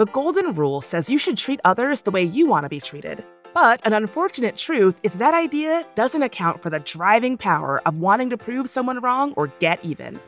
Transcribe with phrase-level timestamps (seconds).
[0.00, 3.22] The golden rule says you should treat others the way you want to be treated.
[3.52, 8.30] But an unfortunate truth is that idea doesn't account for the driving power of wanting
[8.30, 10.18] to prove someone wrong or get even.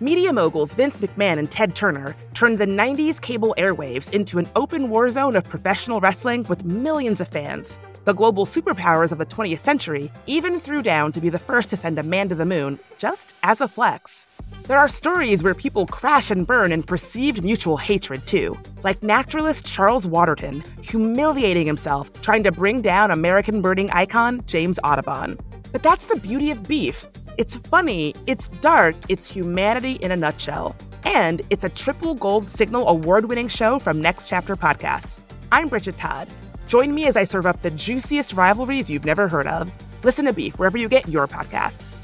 [0.00, 4.90] Media moguls Vince McMahon and Ted Turner turned the 90s cable airwaves into an open
[4.90, 7.78] war zone of professional wrestling with millions of fans.
[8.04, 11.76] The global superpowers of the 20th century even threw down to be the first to
[11.76, 14.24] send a man to the moon, just as a flex.
[14.62, 19.66] There are stories where people crash and burn in perceived mutual hatred, too, like naturalist
[19.66, 25.38] Charles Waterton humiliating himself trying to bring down American birding icon James Audubon.
[25.70, 27.06] But that's the beauty of beef.
[27.36, 30.74] It's funny, it's dark, it's humanity in a nutshell.
[31.04, 35.20] And it's a triple gold signal award winning show from Next Chapter Podcasts.
[35.52, 36.28] I'm Bridget Todd.
[36.70, 39.72] Join me as I serve up the juiciest rivalries you've never heard of.
[40.04, 41.96] Listen to Beef wherever you get your podcasts.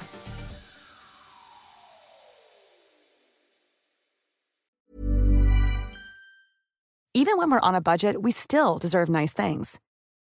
[7.14, 9.78] Even when we're on a budget, we still deserve nice things.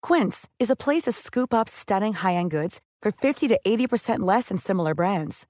[0.03, 4.19] Quince is a place to scoop up stunning high end goods for 50 to 80%
[4.21, 5.47] less than similar brands.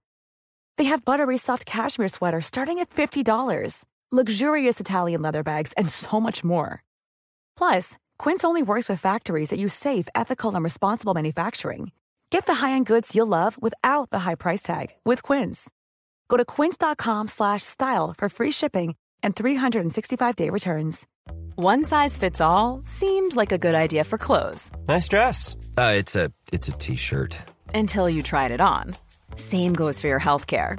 [0.77, 6.21] They have buttery soft cashmere sweaters starting at $50, luxurious Italian leather bags, and so
[6.21, 6.85] much more.
[7.57, 11.91] Plus, Quince only works with factories that use safe, ethical, and responsible manufacturing.
[12.31, 15.69] Get the high-end goods you'll love without the high price tag with Quince.
[16.29, 21.07] Go to quince.com/style for free shipping and 365-day returns.
[21.57, 24.71] One size fits all seemed like a good idea for clothes.
[24.87, 25.57] Nice dress.
[25.77, 27.39] Uh, it's a it's a t-shirt.
[27.75, 28.95] Until you tried it on.
[29.37, 30.79] Same goes for your health care.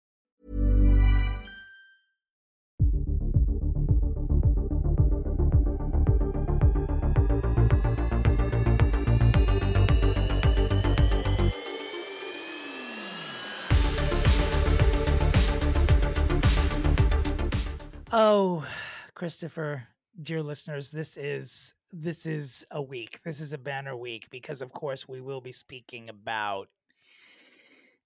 [18.13, 18.67] Oh,
[19.15, 19.87] Christopher,
[20.21, 23.21] dear listeners, this is this is a week.
[23.23, 26.67] This is a banner week because of course we will be speaking about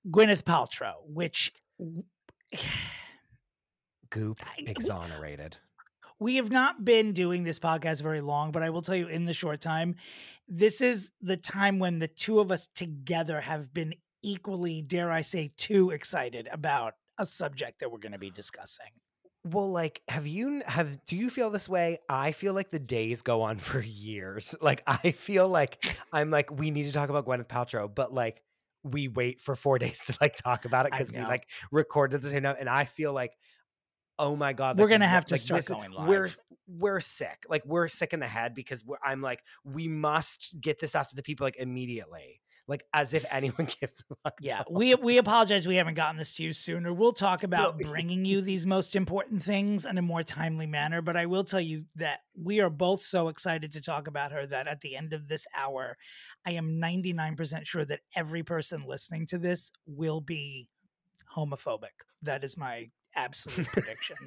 [0.07, 1.53] Gwyneth Paltrow, which
[4.11, 5.57] Goop exonerated.
[6.19, 9.25] we have not been doing this podcast very long, but I will tell you in
[9.25, 9.95] the short time,
[10.47, 15.21] this is the time when the two of us together have been equally, dare I
[15.21, 18.91] say, too excited about a subject that we're going to be discussing.
[19.45, 21.99] Well, like, have you have do you feel this way?
[22.09, 24.55] I feel like the days go on for years.
[24.59, 28.41] Like, I feel like I'm like, we need to talk about Gwyneth Paltrow, but like
[28.83, 32.31] we wait for four days to like talk about it because we like recorded the
[32.31, 32.55] same time.
[32.59, 33.37] And I feel like,
[34.17, 36.29] oh my God, We're gonna have to like, start this is- going We're
[36.67, 37.45] we're sick.
[37.47, 41.09] Like we're sick in the head because we're, I'm like, we must get this out
[41.09, 42.41] to the people like immediately.
[42.67, 44.39] Like as if anyone gives a fuck.
[44.41, 46.91] Yeah, about we we apologize we haven't gotten this to you sooner.
[46.91, 47.87] We'll talk about No.
[47.91, 51.61] bringing you these most important things in a more timely manner, but I will tell
[51.61, 55.13] you that we are both so excited to talk about her that at the end
[55.13, 55.95] of this hour,
[56.45, 60.67] I am 99% sure that every person listening to this will be
[61.35, 61.93] homophobic.
[62.23, 64.17] That is my absolute prediction.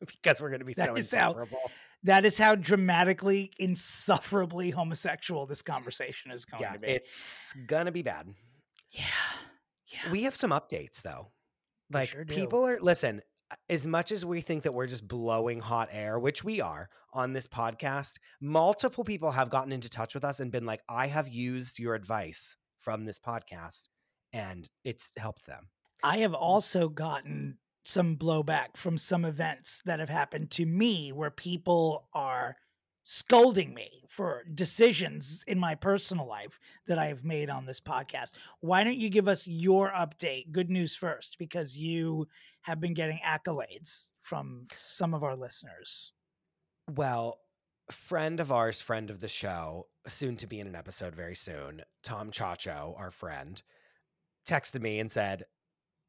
[0.00, 1.70] because we're gonna be That so is how- insufferable.
[2.06, 6.86] That is how dramatically insufferably homosexual this conversation is going Yeah, to be.
[6.88, 8.28] it's gonna be bad.
[8.90, 9.04] yeah.
[9.92, 10.10] Yeah.
[10.10, 11.30] We have some updates though.
[11.92, 13.22] Like sure people are listen,
[13.68, 17.32] as much as we think that we're just blowing hot air, which we are on
[17.32, 21.28] this podcast, multiple people have gotten into touch with us and been like, I have
[21.28, 23.82] used your advice from this podcast
[24.32, 25.68] and it's helped them.
[26.02, 31.30] I have also gotten some blowback from some events that have happened to me where
[31.30, 32.56] people are
[33.04, 38.32] scolding me for decisions in my personal life that I have made on this podcast.
[38.58, 40.50] Why don't you give us your update?
[40.50, 42.26] Good news first, because you
[42.62, 46.10] have been getting accolades from some of our listeners.
[46.90, 47.38] Well,
[47.88, 51.82] friend of ours, friend of the show, soon to be in an episode very soon,
[52.02, 53.62] Tom Chacho, our friend,
[54.48, 55.44] texted me and said,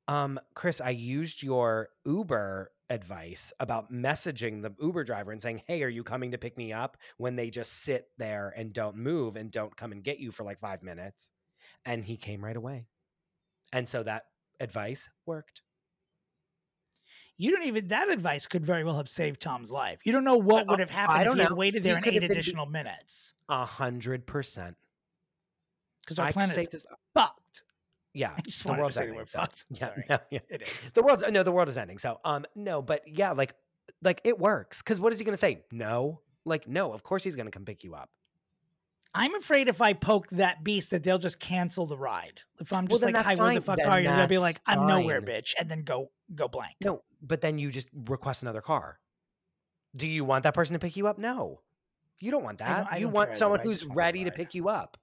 [0.07, 5.83] Um, Chris, I used your Uber advice about messaging the Uber driver and saying, Hey,
[5.83, 6.97] are you coming to pick me up?
[7.17, 10.43] When they just sit there and don't move and don't come and get you for
[10.43, 11.31] like five minutes.
[11.85, 12.85] And he came right away.
[13.73, 14.23] And so that
[14.61, 15.61] advice worked.
[17.39, 19.99] You don't even that advice could very well have saved Tom's life.
[20.05, 21.55] You don't know what would have happened I if don't if he know.
[21.55, 23.33] waited He there in could eight additional minutes.
[23.49, 24.75] A hundred percent.
[26.01, 27.41] Because our I planet say is to- fucked.
[28.17, 29.17] Yeah, I just the wanted to world's say the ending.
[29.17, 29.65] word so- fucked.
[29.69, 30.03] Yeah, Sorry.
[30.09, 30.39] no, yeah.
[30.49, 30.91] It is.
[30.91, 31.97] The world's no, the world is ending.
[31.99, 33.53] So, um, no, but yeah, like,
[34.01, 34.81] like it works.
[34.81, 35.63] Because what is he going to say?
[35.71, 36.93] No, like, no.
[36.93, 38.09] Of course he's going to come pick you up.
[39.13, 42.41] I'm afraid if I poke that beast that they'll just cancel the ride.
[42.59, 44.37] If I'm just then like, that's "Hi, where the fuck Then are you?" They'll be
[44.37, 46.75] like, "I'm nowhere, bitch," and then go go blank.
[46.83, 48.99] No, but then you just request another car.
[49.95, 51.17] Do you want that person to pick you up?
[51.17, 51.61] No,
[52.19, 52.87] you don't want I don't- that.
[52.93, 54.97] I you don't want care someone who's just want the ready to pick you up.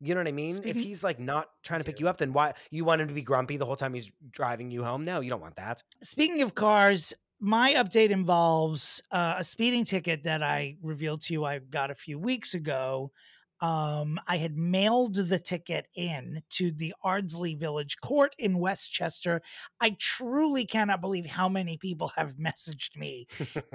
[0.00, 0.60] You know what I mean?
[0.64, 3.14] if he's like not trying to pick you up, then why you want him to
[3.14, 5.04] be grumpy the whole time he's driving you home?
[5.04, 5.82] No, you don't want that.
[6.02, 11.44] Speaking of cars, my update involves uh, a speeding ticket that I revealed to you
[11.44, 13.12] I got a few weeks ago.
[13.60, 19.42] Um, I had mailed the ticket in to the Ardsley Village Court in Westchester.
[19.80, 23.26] I truly cannot believe how many people have messaged me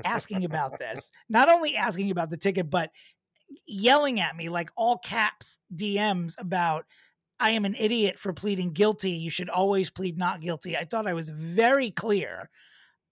[0.05, 1.11] asking about this.
[1.27, 2.91] Not only asking about the ticket, but
[3.65, 6.85] yelling at me like all caps DMs about
[7.39, 9.11] I am an idiot for pleading guilty.
[9.11, 10.77] You should always plead not guilty.
[10.77, 12.49] I thought I was very clear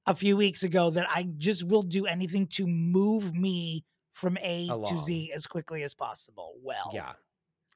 [0.07, 3.83] a few weeks ago that I just will do anything to move me
[4.13, 6.53] from A to Z as quickly as possible.
[6.63, 7.13] Well, Yeah,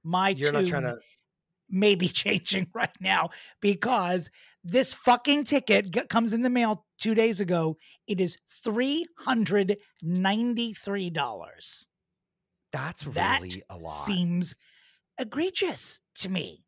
[0.04, 1.00] my you're not trying to.
[1.70, 3.30] may be changing right now
[3.62, 4.30] because
[4.64, 7.78] this fucking ticket g- comes in the mail two days ago.
[8.08, 11.88] It is three hundred ninety-three dollars.
[12.76, 13.88] That's That really a lot.
[13.90, 14.54] seems
[15.18, 16.66] egregious to me.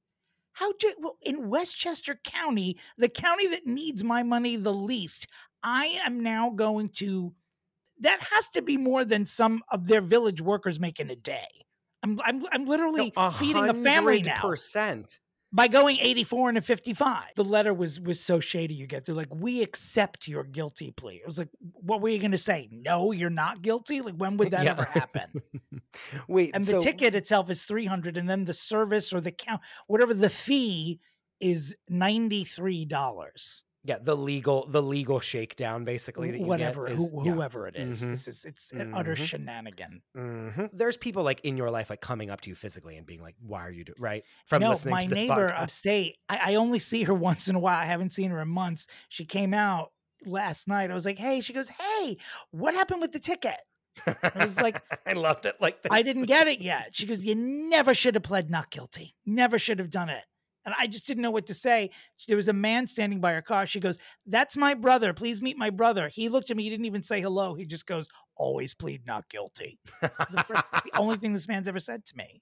[0.54, 5.27] How do well, in Westchester County, the county that needs my money the least,
[5.62, 7.33] I am now going to.
[8.00, 11.48] That has to be more than some of their village workers make in a day.
[12.04, 15.19] I'm I'm I'm literally feeding a family now Percent.
[15.57, 19.15] By going 84 and a 55 the letter was was so shady you get they're
[19.15, 21.15] like we accept your guilty plea.
[21.15, 22.69] It was like what were you going to say?
[22.71, 24.00] No you're not guilty?
[24.01, 24.71] Like when would that Yeah.
[24.71, 25.42] ever happen?
[26.27, 29.59] Wait, and the so- ticket itself is 300 and then the service or the count
[29.88, 31.00] whatever the fee
[31.42, 37.25] is $93 Yeah, the legal the legal shakedown basically that you whatever get is, who,
[37.25, 37.31] yeah.
[37.31, 38.04] whoever it is.
[38.04, 38.10] Mhm.
[38.10, 39.25] this is it's an utter Mhm.
[39.25, 40.69] shenanigan Mhm.
[40.74, 43.36] There's people like in your life like coming up to you physically and being like,
[43.39, 45.62] "Why are you doing right?" From no, my neighbor podcast.
[45.62, 47.78] upstate, I, I only see her once in a while.
[47.78, 48.88] I haven't seen her in months.
[49.10, 49.92] She came out
[50.25, 50.92] last night.
[50.92, 52.18] I was like, hey, she goes, hey,
[52.51, 53.56] what happened with the ticket?
[54.06, 55.62] I was like, I love that.
[55.62, 55.92] Like this.
[55.92, 56.89] I didn't get it yet.
[56.92, 59.16] She goes, you never should have pled not guilty.
[59.25, 60.24] Never should have done it.
[60.67, 61.91] And I just didn't know what to say.
[62.27, 63.65] There was a man standing by her car.
[63.65, 65.13] She goes, That's my brother.
[65.13, 66.09] Please meet my brother.
[66.09, 66.63] He looked at me.
[66.63, 67.55] He didn't even say hello.
[67.55, 69.79] He just goes, Always plead not guilty.
[70.01, 72.41] The, first, the only thing this man's ever said to me.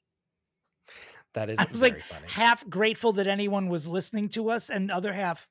[1.36, 2.25] that is I was very like funny.
[2.27, 5.48] half grateful that anyone was listening to us, and other half,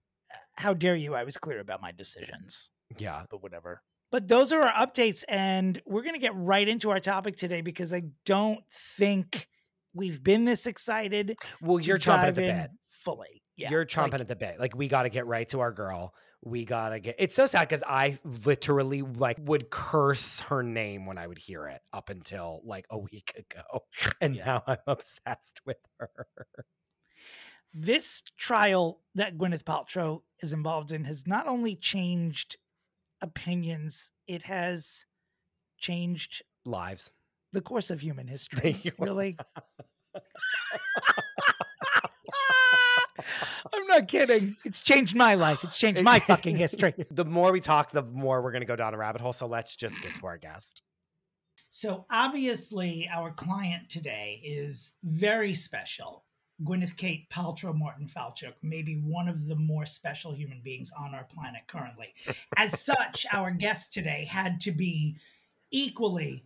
[0.54, 1.14] how dare you?
[1.14, 3.22] I was clear about my decisions, yeah.
[3.30, 3.82] but whatever.
[4.10, 7.60] But those are our updates, and we're going to get right into our topic today
[7.60, 9.46] because I don't think
[9.94, 11.37] we've been this excited.
[11.61, 12.70] Well, you're chomping at the bit.
[12.88, 13.43] fully.
[13.56, 14.58] Yeah, you're chomping like, at the bit.
[14.58, 16.15] Like we got to get right to our girl.
[16.43, 17.17] We gotta get.
[17.19, 21.69] It's so sad because I literally like would curse her name when I would hear
[21.69, 23.84] it up until like a week ago,
[24.20, 26.27] and now I'm obsessed with her.
[27.72, 32.58] This trial that Gwyneth Paltrow is involved in has not only changed
[33.22, 35.06] opinions, it has
[35.79, 37.10] changed Lives.
[37.55, 38.93] The course of human history.
[38.99, 39.39] Really.
[43.73, 44.56] I'm not kidding.
[44.65, 45.63] It's changed my life.
[45.63, 46.94] It's changed my fucking history.
[47.13, 49.32] the more we talk, the more we're gonna go down a rabbit hole.
[49.32, 50.82] So let's just get to our guest.
[51.70, 56.25] So, obviously, our client today is very special.
[56.65, 61.25] Gwyneth Kate Paltrow Martin Falchuk, maybe one of the more special human beings on our
[61.25, 62.15] planet currently.
[62.56, 65.17] As such, our guest today had to be
[65.73, 66.44] equally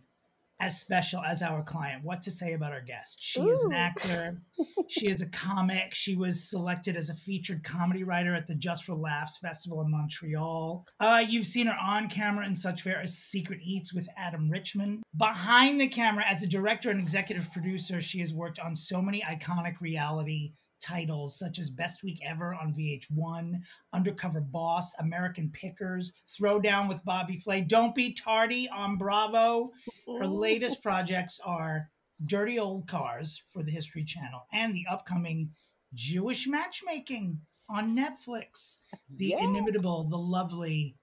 [0.59, 2.03] as special as our client.
[2.03, 3.17] What to say about our guest?
[3.21, 4.41] She is an actor.
[4.87, 5.93] she is a comic.
[5.93, 9.89] She was selected as a featured comedy writer at the Just for Laughs Festival in
[9.91, 10.85] Montreal.
[10.99, 15.01] Uh, you've seen her on camera in such fare as Secret Eats with Adam Richman.
[15.17, 19.21] Behind the camera, as a director and executive producer, she has worked on so many
[19.21, 23.53] iconic reality titles such as Best Week Ever on VH1,
[23.93, 29.71] Undercover Boss, American Pickers, Throwdown with Bobby Flay, Don't Be Tardy on Bravo.
[30.07, 31.89] Her latest projects are
[32.25, 35.49] Dirty Old Cars for the History Channel and the upcoming
[35.93, 38.77] Jewish Matchmaking on Netflix.
[39.17, 39.43] The Yeah.
[39.43, 40.95] inimitable, the lovely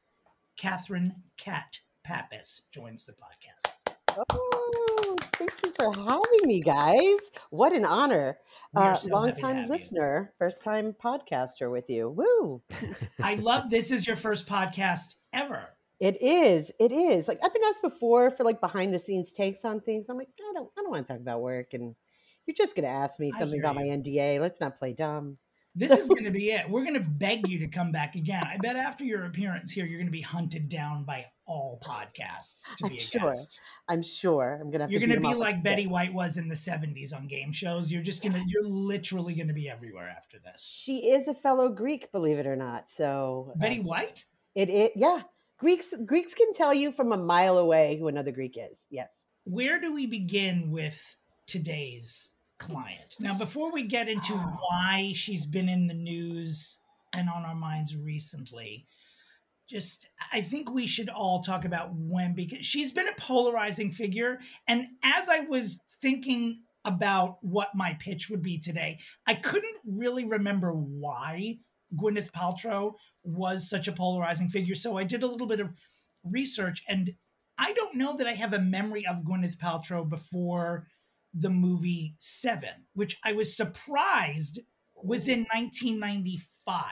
[0.56, 3.72] Catherine Cat Pappas joins the podcast.
[4.30, 7.18] Oh, thank you for having me, guys.
[7.50, 8.38] What an honor.
[8.74, 9.70] Uh, so long time have you.
[9.70, 12.10] listener, first time podcaster with you.
[12.10, 12.62] Woo.
[13.22, 15.68] I love this is your first podcast ever.
[16.00, 16.70] It is.
[16.78, 17.28] It is.
[17.28, 20.06] Like I've been asked before for like behind the scenes takes on things.
[20.08, 21.94] I'm like, I don't I don't want to talk about work and
[22.46, 23.82] you're just gonna ask me something about my.
[23.82, 24.40] NDA.
[24.40, 25.38] Let's not play dumb.
[25.78, 26.68] This is going to be it.
[26.68, 28.42] We're going to beg you to come back again.
[28.42, 32.74] I bet after your appearance here, you're going to be hunted down by all podcasts
[32.76, 33.30] to I'm be a sure.
[33.30, 33.60] guest.
[33.86, 35.92] I'm sure I'm gonna have You're going to be like Betty stick.
[35.92, 37.90] White was in the 70s on game shows.
[37.90, 40.80] You're just going to, you're literally going to be everywhere after this.
[40.82, 42.90] She is a fellow Greek, believe it or not.
[42.90, 44.24] So Betty um, White?
[44.54, 45.20] it, it yeah.
[45.58, 48.86] Greeks Greeks can tell you from a mile away who another Greek is.
[48.90, 49.26] Yes.
[49.44, 51.16] Where do we begin with
[51.46, 53.14] today's client?
[53.20, 54.56] Now, before we get into ah.
[54.60, 56.78] why she's been in the news
[57.12, 58.86] and on our minds recently,
[59.68, 64.38] just I think we should all talk about when because she's been a polarizing figure.
[64.68, 70.24] And as I was thinking about what my pitch would be today, I couldn't really
[70.24, 71.58] remember why
[71.96, 72.94] Gwyneth Paltrow
[73.24, 74.74] was such a polarizing figure.
[74.74, 75.72] So I did a little bit of
[76.24, 77.12] research and
[77.58, 80.86] I don't know that I have a memory of Gwyneth Paltrow before
[81.38, 84.60] the movie Seven, which I was surprised
[84.94, 86.84] was in 1995,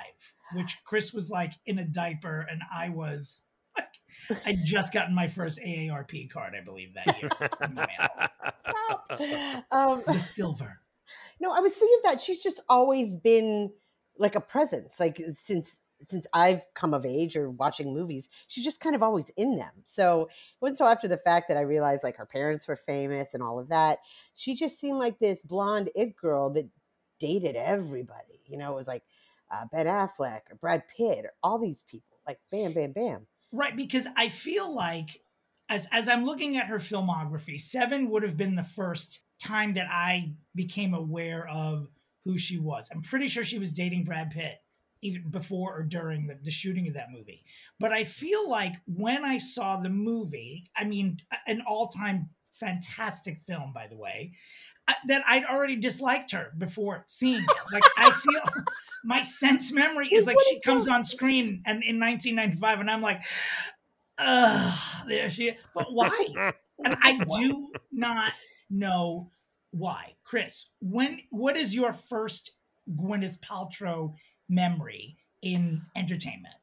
[0.55, 3.43] which Chris was like in a diaper and I was
[3.77, 7.31] like, I'd just gotten my first AARP card, I believe, that year.
[7.63, 7.89] in the
[9.19, 9.65] mail.
[9.71, 10.81] um, The silver.
[11.41, 13.73] no, I was thinking of that she's just always been
[14.19, 18.81] like a presence, like since since I've come of age or watching movies, she's just
[18.81, 19.73] kind of always in them.
[19.85, 20.29] So it
[20.61, 23.59] wasn't until after the fact that I realized like her parents were famous and all
[23.59, 23.99] of that.
[24.35, 26.69] She just seemed like this blonde it girl that
[27.19, 28.43] dated everybody.
[28.47, 29.03] You know, it was like
[29.53, 32.19] uh, Ben Affleck or Brad Pitt or all these people.
[32.27, 33.27] Like bam, bam, bam.
[33.53, 35.21] Right, because I feel like
[35.69, 39.87] as as I'm looking at her filmography, Seven would have been the first time that
[39.91, 41.89] I became aware of
[42.25, 42.89] who she was.
[42.93, 44.59] I'm pretty sure she was dating Brad Pitt
[45.05, 47.45] even before or during the, the shooting of that movie.
[47.79, 53.73] But I feel like when I saw the movie, I mean, an all-time fantastic film,
[53.75, 54.33] by the way,
[54.89, 57.73] I- that I'd already disliked her before seeing it.
[57.73, 58.43] Like I feel
[59.05, 63.23] my sense memory is like she comes on screen and in 1995 and I'm like,
[64.19, 65.55] ugh, there she is.
[65.75, 66.55] But why?
[66.85, 68.33] And I do not
[68.71, 69.31] know
[69.71, 70.15] why.
[70.23, 72.53] Chris, when what is your first
[72.97, 74.15] Gwyneth Paltrow
[74.49, 76.55] memory in entertainment?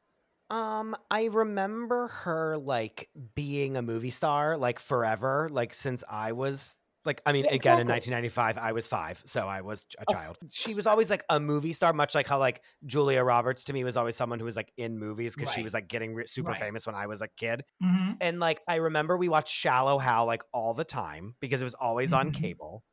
[0.50, 6.76] Um, I remember her like being a movie star like forever, like since I was
[7.04, 10.12] like I mean Yeah, again in 1995 I was 5, so I was a Oh.
[10.12, 10.38] child.
[10.50, 13.82] She was always like a movie star much like how like Julia Roberts to me
[13.82, 16.50] was always someone who was like in movies cuz she was like getting re- super
[16.50, 16.60] Right.
[16.60, 17.64] famous when I was a kid.
[17.82, 18.12] Mm-hmm.
[18.20, 21.74] And like I remember we watched Shallow Hal like all the time because it was
[21.74, 22.34] always on Mhm.
[22.34, 22.84] cable.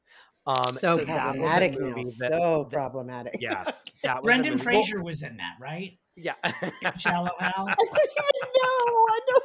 [0.49, 1.85] Um so that was a problematic now.
[1.87, 3.35] movie that- So that- problematic.
[3.39, 3.83] Yes.
[4.03, 5.97] That was Brendan movie- well, Fraser was in that, right?
[6.15, 6.35] yeah.
[6.97, 7.67] Shallow Hal.
[7.69, 9.05] I don't even know.
[9.07, 9.43] I don't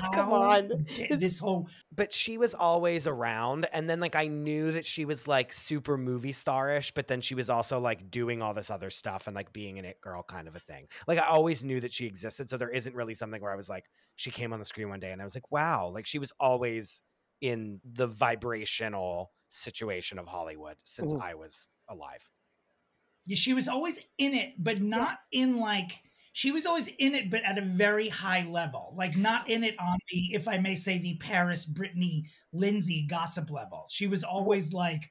[0.00, 0.08] know.
[0.14, 0.68] Come on.
[0.86, 5.04] This- This whole but she was always around and then like i knew that she
[5.04, 8.88] was like super movie starish but then she was also like doing all this other
[8.88, 11.80] stuff and like being an it girl kind of a thing like i always knew
[11.80, 13.84] that she existed so there isn't really something where i was like
[14.16, 16.32] she came on the screen one day and i was like wow like she was
[16.40, 17.02] always
[17.42, 22.28] in the vibrational situation of hollywood since i was alive
[23.26, 25.92] Yeah, she was always in it, but not in like
[26.32, 28.94] she was always in it, but at a very high level.
[28.96, 33.50] Like not in it on the, if I may say, the Paris Brittany Lindsay gossip
[33.50, 33.86] level.
[33.90, 35.02] She was always like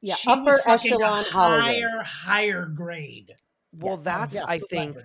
[0.00, 1.60] Yeah, she upper was fucking a echelon Hollywood.
[1.60, 3.32] higher, higher grade.
[3.72, 4.96] well Yes, that's of i think.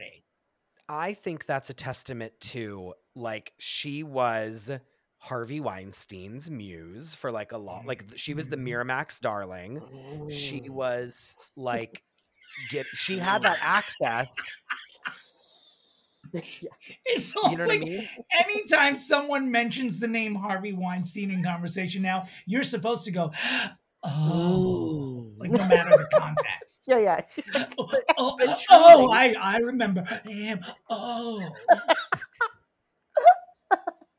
[0.90, 4.72] I think that's a testament to like she was
[5.20, 8.68] Harvey Weinstein's muse for like a long like she was the Mhm.
[8.86, 9.82] Miramax darling.
[10.32, 10.70] She Mm.
[10.70, 12.04] was like
[12.70, 14.28] get she had that access.
[16.34, 16.70] Yeah.
[17.06, 18.10] It's You almost know what I mean?
[18.46, 23.32] anytime someone mentions the name Harvey Weinstein in conversation now, you're supposed to go,
[24.04, 26.84] oh, like no matter the context.
[26.88, 27.22] yeah, yeah.
[27.78, 30.60] oh, oh, oh, oh, I, I remember him.
[30.90, 31.48] Oh.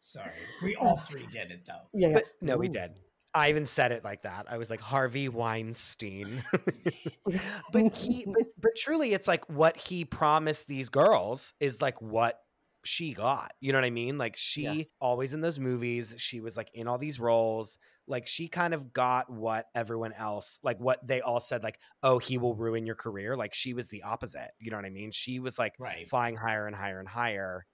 [0.09, 0.31] Sorry.
[0.63, 1.89] We all three did it though.
[1.93, 2.15] Yeah, yeah.
[2.15, 2.93] But no, we did.
[3.35, 4.47] I even said it like that.
[4.51, 6.43] I was like Harvey Weinstein.
[7.73, 12.41] but he but, but truly it's like what he promised these girls is like what
[12.85, 13.53] she got.
[13.61, 14.17] You know what I mean?
[14.17, 14.83] Like she Yeah.
[15.01, 17.77] always in those movies, she was like in all these roles.
[18.07, 22.19] like she kind of got what everyone else like what they all said like oh
[22.19, 25.11] he will ruin your career like she was the opposite you know what i mean
[25.11, 26.09] she was like Right.
[26.09, 27.67] flying higher and higher and higher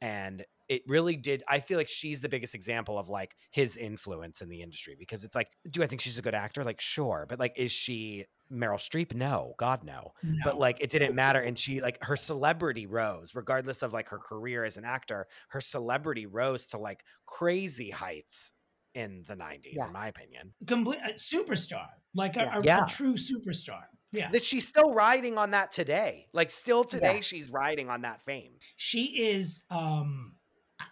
[0.00, 4.40] and it really did i feel like she's the biggest example of like his influence
[4.40, 7.26] in the industry because it's like do i think she's a good actor like sure
[7.28, 10.12] but like is she meryl streep no god no
[10.44, 14.18] but like it didn't matter and she like her celebrity rose regardless of like her
[14.18, 18.52] career as an actor her celebrity rose to like crazy heights
[18.94, 19.86] in the 90s Yeah.
[19.86, 22.58] in my opinion complete a superstar, like a, Yeah.
[22.58, 22.84] a- Yeah.
[22.84, 23.82] a true superstar.
[24.10, 28.22] Yeah, that she's still riding on that today like still today she's riding on that
[28.22, 29.62] fame she is.
[29.68, 30.36] Um,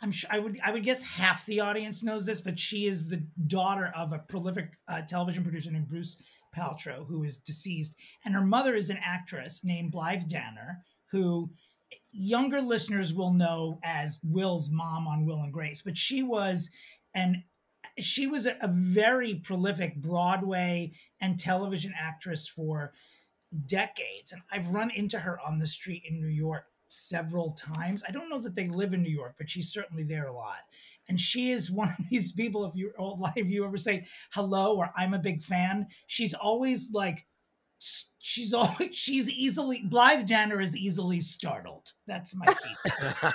[0.03, 3.09] I'm sure I would I would guess half the audience knows this, but she is
[3.09, 6.17] the daughter of a prolific uh, television producer named Bruce
[6.55, 11.51] Paltrow, who is deceased, and her mother is an actress named Blythe Danner, who
[12.13, 16.71] younger listeners will know as Will's mom on Will and Grace, but she was
[17.15, 17.45] an
[17.99, 22.93] she was a, a very prolific Broadway and television actress for
[23.67, 24.33] decades.
[24.33, 28.03] And I've run into her on the street in New York several times.
[28.07, 30.59] I don't know that they live in New York, but she's certainly there a lot.
[31.09, 32.93] And she is one of these people, if you
[33.37, 37.27] if you ever say hello or I'm a big fan, she's always like
[38.19, 41.93] she's always she's easily Blythe Danner is easily startled.
[42.07, 43.23] That's my thesis.
[43.23, 43.35] right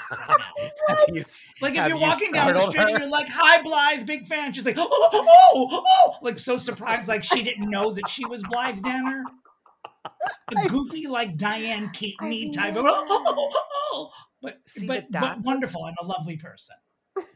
[1.13, 1.25] you-
[1.61, 4.27] Like if you're you walking down the startled street and you're like, "Hi, Blythe, big
[4.27, 8.09] fan," she's like, "Oh, oh, oh, oh," like so surprised, like she didn't know that
[8.09, 9.23] she was Blythe Danner.
[10.05, 13.51] A goofy, like Diane Keaton type of, oh, oh,
[13.93, 16.75] oh, but See, but, but but wonderful and a lovely person.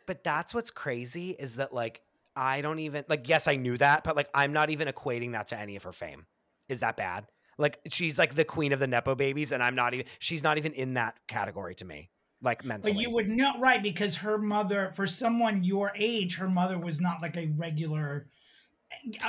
[0.07, 2.01] but that's what's crazy is that like
[2.35, 5.47] I don't even like yes I knew that but like I'm not even equating that
[5.47, 6.25] to any of her fame.
[6.67, 7.27] Is that bad?
[7.57, 10.57] Like she's like the queen of the nepo babies and I'm not even she's not
[10.57, 12.09] even in that category to me.
[12.41, 12.93] Like mentally.
[12.93, 13.81] But you would know, right?
[13.81, 18.27] Because her mother, for someone your age, her mother was not like a regular,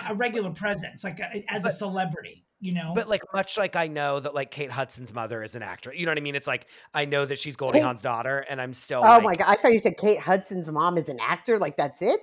[0.09, 2.46] a regular presence, like a, as a celebrity.
[2.61, 5.63] You know, But like much like I know that like Kate Hudson's mother is an
[5.63, 5.99] actress.
[5.99, 6.35] You know what I mean?
[6.35, 9.23] It's like I know that she's Goldie Kate- Hawn's daughter and I'm still Oh like,
[9.23, 9.47] my god!
[9.49, 11.59] I thought you said Kate Hudson's mom is an actor.
[11.59, 12.21] Like that's it.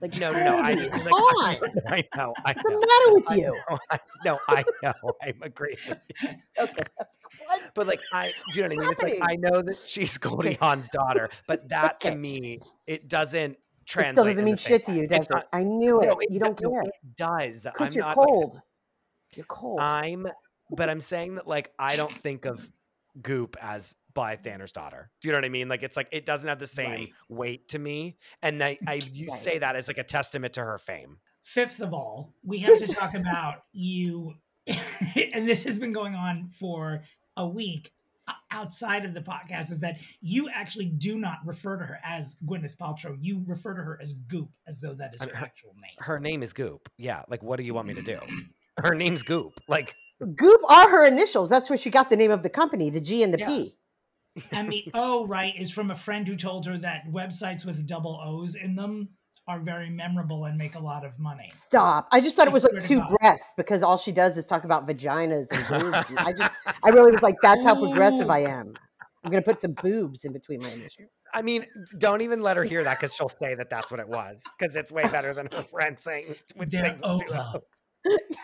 [0.00, 0.58] Like No, no, no.
[0.58, 1.04] I just like,
[1.86, 2.80] I know, I What's know.
[2.80, 3.42] the matter with I you?
[3.70, 4.92] know, I know, I know.
[5.22, 5.76] I'm agreeing.
[6.58, 6.82] Okay.
[7.46, 7.70] What?
[7.76, 8.92] But like I do you know what I mean?
[8.92, 9.18] It's like?
[9.22, 10.58] I know that she's Goldie Okay.
[10.60, 14.12] Hawn's daughter, but that to me, it doesn't It translate.
[14.14, 15.34] still doesn't mean shit to you, does it?
[15.34, 16.06] not- I knew it.
[16.06, 17.62] no, you don't no, care It does.
[17.72, 18.60] because you're not, like- cold.
[19.36, 19.80] You're cold.
[19.80, 20.26] I'm,
[20.70, 22.70] but I'm saying that like I don't think of
[23.20, 25.10] Goop as Blythe Danner's daughter.
[25.20, 25.68] Do you know what I mean?
[25.68, 27.12] Like it's like it doesn't have the same Right.
[27.28, 29.38] weight to me, and I, I you Right.
[29.38, 31.18] say that as like a testament to her fame.
[31.42, 34.34] Fifth of all, we have to talk about you,
[34.66, 37.02] and this has been going on for
[37.36, 37.92] a week
[38.28, 39.70] uh, outside of the podcast.
[39.72, 43.16] Is that you actually do not refer to her as Gwyneth Paltrow?
[43.20, 45.96] You refer to her as Goop, as though that is her her- actual name.
[45.98, 46.88] Her name is Goop.
[46.98, 47.22] Yeah.
[47.28, 48.18] Like what do you want me to do?
[48.82, 49.52] Her name's Goop.
[49.68, 49.94] Like
[50.34, 51.48] Goop are her initials.
[51.48, 53.46] That's where she got the name of the company, the G and the Yeah.
[53.46, 53.76] P.
[54.52, 58.20] And the O, right, is from a friend who told her that websites with double
[58.24, 59.08] O's in them
[59.48, 61.48] are very memorable and make a lot of money.
[61.48, 62.06] Stop.
[62.12, 63.16] I just thought I it was like two God.
[63.20, 66.08] breasts because all she does is talk about vaginas and boobs.
[66.08, 66.52] and I just,
[66.84, 68.74] I really was like, that's how progressive I am.
[69.24, 71.10] I'm going to put some boobs in between my initials.
[71.34, 71.66] I mean,
[71.98, 74.76] don't even let her hear that because she'll say that that's what it was because
[74.76, 77.02] it's way better than her friend saying with They're things
[78.04, 78.36] with two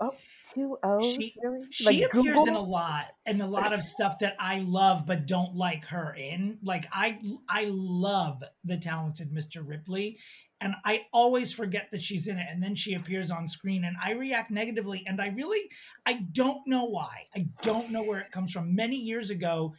[0.00, 0.12] Oh,
[0.52, 1.14] two O's?
[1.14, 1.66] She- really?
[1.70, 5.54] She appears in a lot and a lot of stuff that I love but don't
[5.56, 6.58] like her in.
[6.62, 9.66] Like I I love the talented Mr.
[9.66, 10.18] Ripley
[10.60, 13.96] and I always forget that she's in it and then she appears on screen and
[14.02, 15.70] I react negatively and I really
[16.06, 17.26] I don't know why.
[17.34, 18.74] I don't know where it comes from.
[18.74, 19.74] Many years ago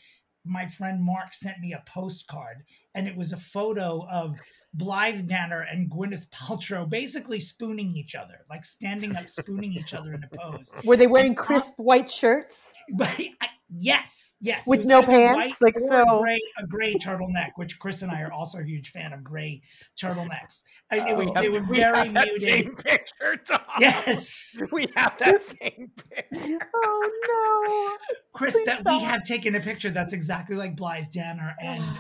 [0.46, 2.64] my friend Mark sent me a postcard
[2.96, 4.38] and it was a photo of
[4.74, 10.14] Blythe Danner and Gwyneth Paltrow basically spooning each other, like standing up spooning each other
[10.14, 10.72] in a pose.
[10.84, 12.74] Were they wearing And crisp white shirts?
[12.94, 13.10] But
[13.42, 15.62] I, yes, yes, With no either pants?
[15.62, 18.92] Like so- a gray, a gray turtleneck, which Chris and I are also a huge
[18.92, 19.62] fan of gray
[20.00, 20.64] turtlenecks.
[20.90, 22.42] And it was We have- they were we very have that muted.
[22.42, 23.60] same picture, Tom.
[23.80, 26.60] Yes, We have that same picture.
[26.76, 29.02] Oh, no, Chris, Please that stop.
[29.02, 31.84] we have taken a picture that's exactly like Blythe Danner and.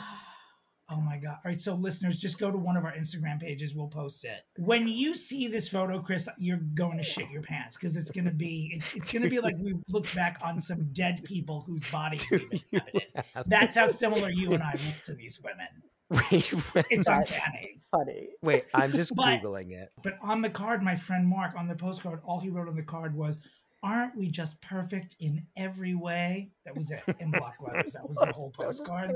[0.91, 0.97] no.
[0.97, 1.37] Oh my God.
[1.45, 1.59] All right.
[1.61, 3.73] So, listeners, just go to one of our Instagram pages.
[3.73, 4.41] We'll post it.
[4.57, 8.25] When you see this photo, Chris, you're going to shit your pants because it's going
[8.25, 11.61] to be, it- it's going to be like we look back on some dead people
[11.67, 13.03] whose bodies we've inhabited.
[13.47, 15.67] That's how similar you and I look to these women.
[16.31, 17.79] Wait, wait, It's That's uncanny.
[17.89, 18.29] funny.
[18.41, 19.89] wait, I'm just But- googling it.
[20.03, 22.83] But on the card, my friend Mark, on the postcard, all he wrote on the
[22.83, 23.37] card was,
[23.83, 26.51] Aren't we just perfect in every way?
[26.65, 27.93] That was it in block letters.
[27.93, 29.15] That was the whole So postcard.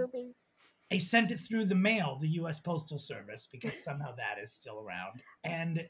[0.89, 0.95] Disturbing.
[0.95, 2.59] I sent it through the mail, the U.S.
[2.59, 5.21] Postal Service, because somehow that is still around.
[5.43, 5.83] And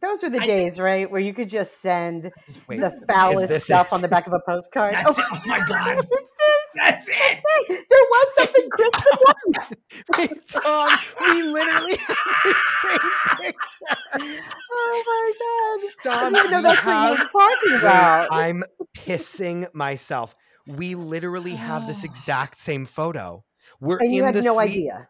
[0.00, 2.30] Those were the I days, right, where you could just send
[2.68, 3.92] Wait, the foulest stuff it?
[3.92, 4.94] on the back of a postcard.
[4.94, 5.24] That's it.
[5.30, 5.98] Oh, oh my God.
[5.98, 6.28] it's this.
[6.74, 7.14] that's it.
[7.14, 8.90] Hey, there was something Chris
[9.26, 9.78] would.
[10.18, 12.98] Wait, Tom, we literally have the same
[13.40, 14.40] picture.
[14.76, 16.12] Oh my god!
[16.12, 18.28] I Tom, didn't know that's what you were talking about.
[18.32, 18.64] I'm
[18.96, 20.34] pissing myself.
[20.66, 23.44] We literally have this exact same photo.
[23.84, 24.70] We're and you in had the no suite.
[24.70, 25.08] idea.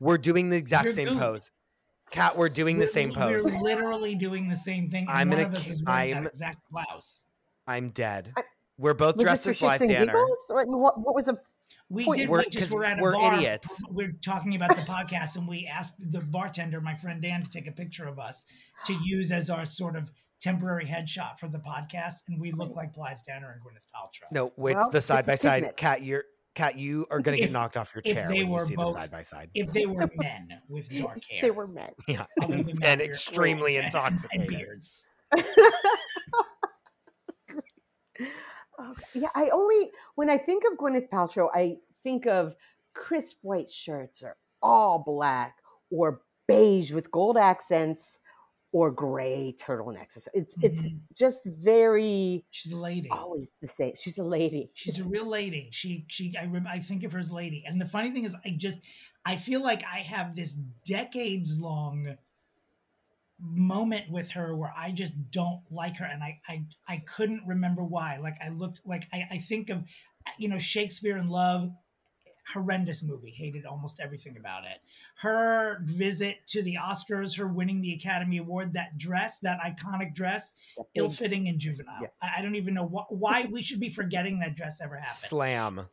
[0.00, 1.20] We're doing the exact You're same goofed.
[1.20, 1.50] pose.
[2.10, 3.44] Cat, we're doing the same pose.
[3.44, 5.06] We're literally doing the same thing.
[5.08, 7.24] I'm one gonna of us ki- is wearing I'm- that exact blouse.
[7.66, 8.32] I'm dead.
[8.36, 8.42] I-
[8.78, 10.12] We're both dressed this for as shits and Blythe Danner.
[10.12, 10.44] giggles?
[10.48, 11.38] What, what, what was the?
[11.88, 12.28] We Point- did.
[12.28, 13.34] We're- we just 'cause were at a we're bar.
[13.34, 13.82] idiots.
[13.90, 17.66] We're talking about the podcast, and we asked the bartender, my friend Dan, to take
[17.66, 18.44] a picture of us
[18.86, 22.92] to use as our sort of temporary headshot for the podcast, and we look like
[22.92, 24.30] Blythe Danner and Gwyneth Paltrow.
[24.30, 25.62] No, wait, Well, the side by side.
[25.62, 25.76] kismet.
[25.76, 26.24] Cat, you're
[26.56, 28.74] Cat, you are gonna get knocked off your if chair they when you were see
[28.76, 29.50] both- the side by side.
[29.54, 31.90] If they were men with dark hair, They were men.
[32.08, 34.48] Yeah, other and oh, extremely old intoxicated.
[34.48, 35.04] and beards.
[38.78, 42.54] Oh, yeah, I only when I think of Gwyneth Paltrow, I think of
[42.94, 45.56] crisp white shirts or all black
[45.90, 48.18] or beige with gold accents
[48.76, 50.18] or gray turtlenecks.
[50.34, 51.00] It's it's Mhm.
[51.14, 53.08] just very She's a lady.
[53.08, 53.94] always the same.
[53.98, 54.70] She's a lady.
[54.74, 55.70] She's a real lady.
[55.72, 57.64] She she I rem- I think of her as lady.
[57.66, 58.78] And the funny thing is I just
[59.24, 60.52] I feel like I have this
[60.86, 62.18] decades long
[63.38, 67.82] moment with her where I just don't like her and I I I couldn't remember
[67.82, 68.18] why.
[68.18, 69.84] Like I looked like I I think of
[70.38, 71.70] you know Shakespeare in Love
[72.52, 74.78] horrendous movie hated almost everything about it
[75.16, 80.52] her visit to the oscars her winning the academy award that dress that iconic dress
[80.76, 82.08] big- ill-fitting and juvenile Yeah.
[82.22, 85.14] I, I don't even know wh- why we should be forgetting that dress ever happened
[85.14, 85.86] Slam.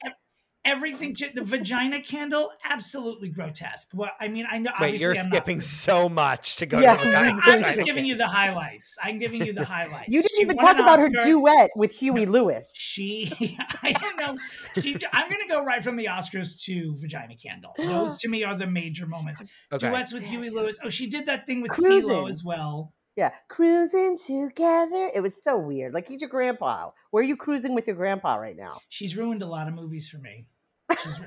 [0.65, 5.57] Everything the vagina candle absolutely grotesque well i mean i know Wait, you're I'm skipping
[5.57, 6.95] not, so much to go Yeah.
[6.95, 7.39] to the I, guy.
[7.43, 10.57] i'm just giving you the highlights i'm giving you the highlights You didn't She even
[10.57, 12.73] talk an about her duet with Huey Lewis.
[12.77, 14.37] She, I don't know.
[14.81, 17.73] She, I'm going to go right from the Oscars to Vagina Candle.
[17.77, 19.41] Those to me are the major moments.
[19.71, 19.89] Okay.
[19.89, 20.77] Duets with Huey Lewis.
[20.83, 22.09] Oh, she did that thing with Cruising.
[22.09, 22.93] CeeLo as well.
[23.15, 25.11] Yeah, cruising together.
[25.13, 25.93] It was so weird.
[25.93, 26.89] Like he's your grandpa.
[27.11, 28.79] Where are you cruising with your grandpa right now?
[28.89, 30.47] She's ruined a lot of movies for me.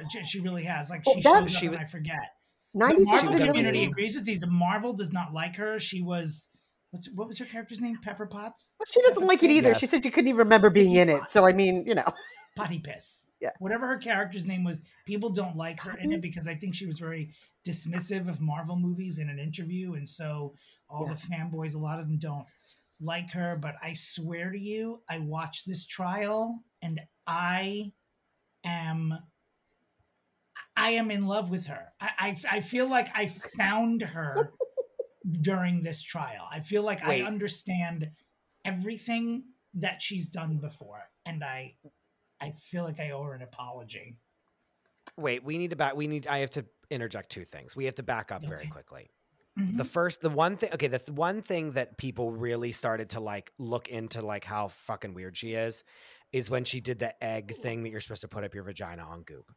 [0.09, 0.90] She's, she- really has.
[0.90, 2.19] Like Well, she that- shows she up and I forget.
[2.75, 3.92] The Nineties was Marvel really community amazing.
[3.92, 4.38] agrees with you.
[4.38, 5.81] The Marvel does not like her.
[5.81, 6.49] She was.
[6.90, 7.99] What's, what was her character's name?
[8.03, 8.73] Pepper Potts?
[8.79, 9.75] But she doesn't like it either.
[9.75, 11.23] She said she couldn't even remember being in it.
[11.29, 12.05] So I mean, you know,
[12.57, 13.25] Potty Piss.
[13.40, 13.51] Yeah.
[13.59, 16.21] Whatever her character's name was, people don't like her in it mm-hmm.
[16.21, 17.35] because I think she was very
[17.66, 19.95] dismissive of Marvel movies in an interview.
[19.95, 20.55] And so
[20.88, 21.14] all Yeah.
[21.14, 22.47] the fanboys, a lot of them don't
[23.01, 23.59] like her.
[23.61, 27.92] But I swear to you, I watched this trial and I
[28.64, 29.14] am.
[30.77, 31.93] I am in love with her.
[32.01, 34.53] I, I, I feel like I found her
[35.41, 36.47] during this trial.
[36.51, 37.23] I feel like Wait.
[37.23, 38.11] I understand
[38.65, 41.75] everything that she's done before, and I
[42.41, 44.19] I feel like I owe her an apology.
[45.17, 45.97] Wait, we need to back.
[45.97, 46.27] We need.
[46.27, 47.75] I have to interject two things.
[47.75, 48.69] We have to back up very Okay.
[48.69, 49.11] quickly.
[49.59, 49.79] Mhm.
[49.79, 50.71] The first, the one thing.
[50.75, 54.69] Okay, the th- one thing that people really started to like look into, like how
[54.69, 55.85] fucking weird she is,
[56.33, 59.03] is when she did the egg thing that you're supposed to put up your vagina
[59.03, 59.51] on goop.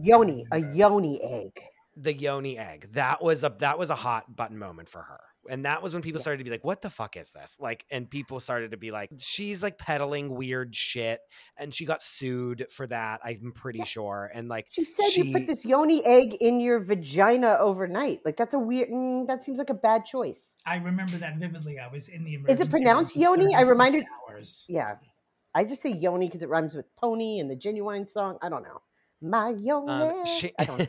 [0.00, 1.58] Yoni, a yoni egg.
[1.96, 2.88] The yoni egg.
[2.92, 5.20] That was a that was a hot button moment for her.
[5.48, 6.22] And that was when people Yeah.
[6.22, 7.56] started to be like, what the fuck is this?
[7.60, 11.20] Like, and people started to be like, she's like peddling weird shit.
[11.56, 13.84] And she got sued for that, I'm pretty Yeah.
[13.84, 14.30] sure.
[14.34, 18.20] And like She said you put this yoni egg in your vagina overnight.
[18.24, 18.90] Like that's a weird.
[18.90, 20.56] Mm, that seems like a bad choice.
[20.66, 21.78] I remember that vividly.
[21.78, 23.54] I was in the Is it pronounced yoni?
[23.54, 24.66] I reminded- hours.
[24.68, 24.96] Yeah,
[25.54, 28.36] I just say yoni because it rhymes with pony and the Ginuwine song.
[28.42, 28.82] I don't know.
[29.20, 30.88] My young Um, she, I don't.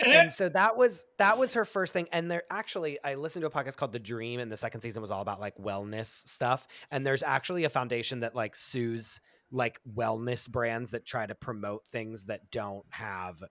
[0.06, 2.08] and so that was that was her first thing.
[2.12, 5.02] And there actually, I listened to a podcast called The Dream, and the second season
[5.02, 6.66] was all about like wellness stuff.
[6.90, 9.20] And there's actually a foundation that like sues
[9.50, 13.42] like wellness brands that try to promote things that don't have,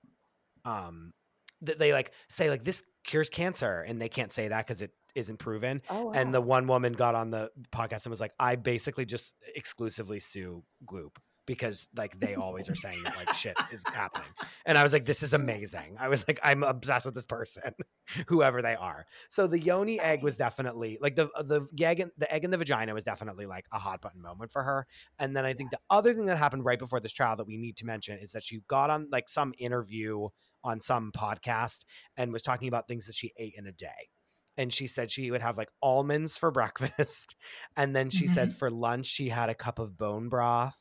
[0.63, 1.13] um,
[1.61, 4.91] that they like say like this cures cancer, and they can't say that because it
[5.13, 5.81] isn't proven.
[5.89, 9.33] Oh, And the one woman got on the podcast and was like, I basically just
[9.55, 14.27] exclusively sue Goop because like they always are saying that like shit is happening.
[14.65, 15.97] And I was like, this is amazing.
[15.99, 17.73] I was like, I'm obsessed with this person,
[18.27, 19.05] whoever they are.
[19.29, 22.57] So the yoni egg was definitely like the the egg in, the egg in the
[22.57, 24.87] vagina was definitely like a hot button moment for her.
[25.19, 27.57] And then I think the other thing that happened right before this trial that we
[27.57, 30.29] need to mention is that she got on like some interview
[30.63, 31.85] on some podcast
[32.17, 34.09] and was talking about things that she ate in a day
[34.57, 37.35] and she said she would have like almonds for breakfast
[37.77, 38.57] and then she said mm-hmm.
[38.57, 40.77] for lunch she had a cup of bone broth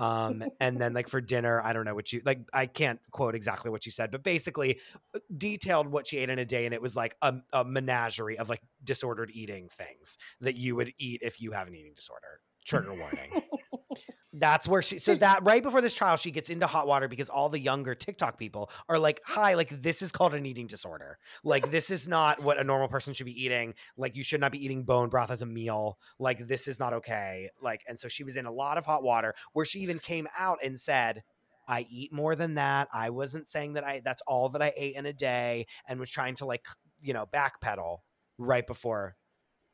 [0.00, 2.40] Um, and then like for dinner, I don't know what you like.
[2.54, 4.80] I can't quote exactly what she said, but basically
[5.14, 8.38] uh, detailed what she ate in a day, and it was like a, a menagerie
[8.38, 12.40] of like disordered eating things that you would eat if you have an eating disorder.
[12.70, 13.30] Trigger warning.
[14.32, 17.28] That's where she so that right before this trial, she gets into hot water because
[17.28, 21.18] all the younger TikTok people are like, Hi, like this is called an eating disorder.
[21.42, 23.74] Like this is not what a normal person should be eating.
[23.96, 25.98] Like you should not be eating bone broth as a meal.
[26.18, 27.50] Like this is not okay.
[27.60, 30.28] Like, and so she was in a lot of hot water where she even came
[30.38, 31.22] out and said,
[31.66, 32.88] I eat more than that.
[32.92, 36.10] I wasn't saying that I that's all that I ate in a day and was
[36.10, 36.66] trying to like,
[37.02, 37.98] you know, backpedal
[38.38, 39.16] right before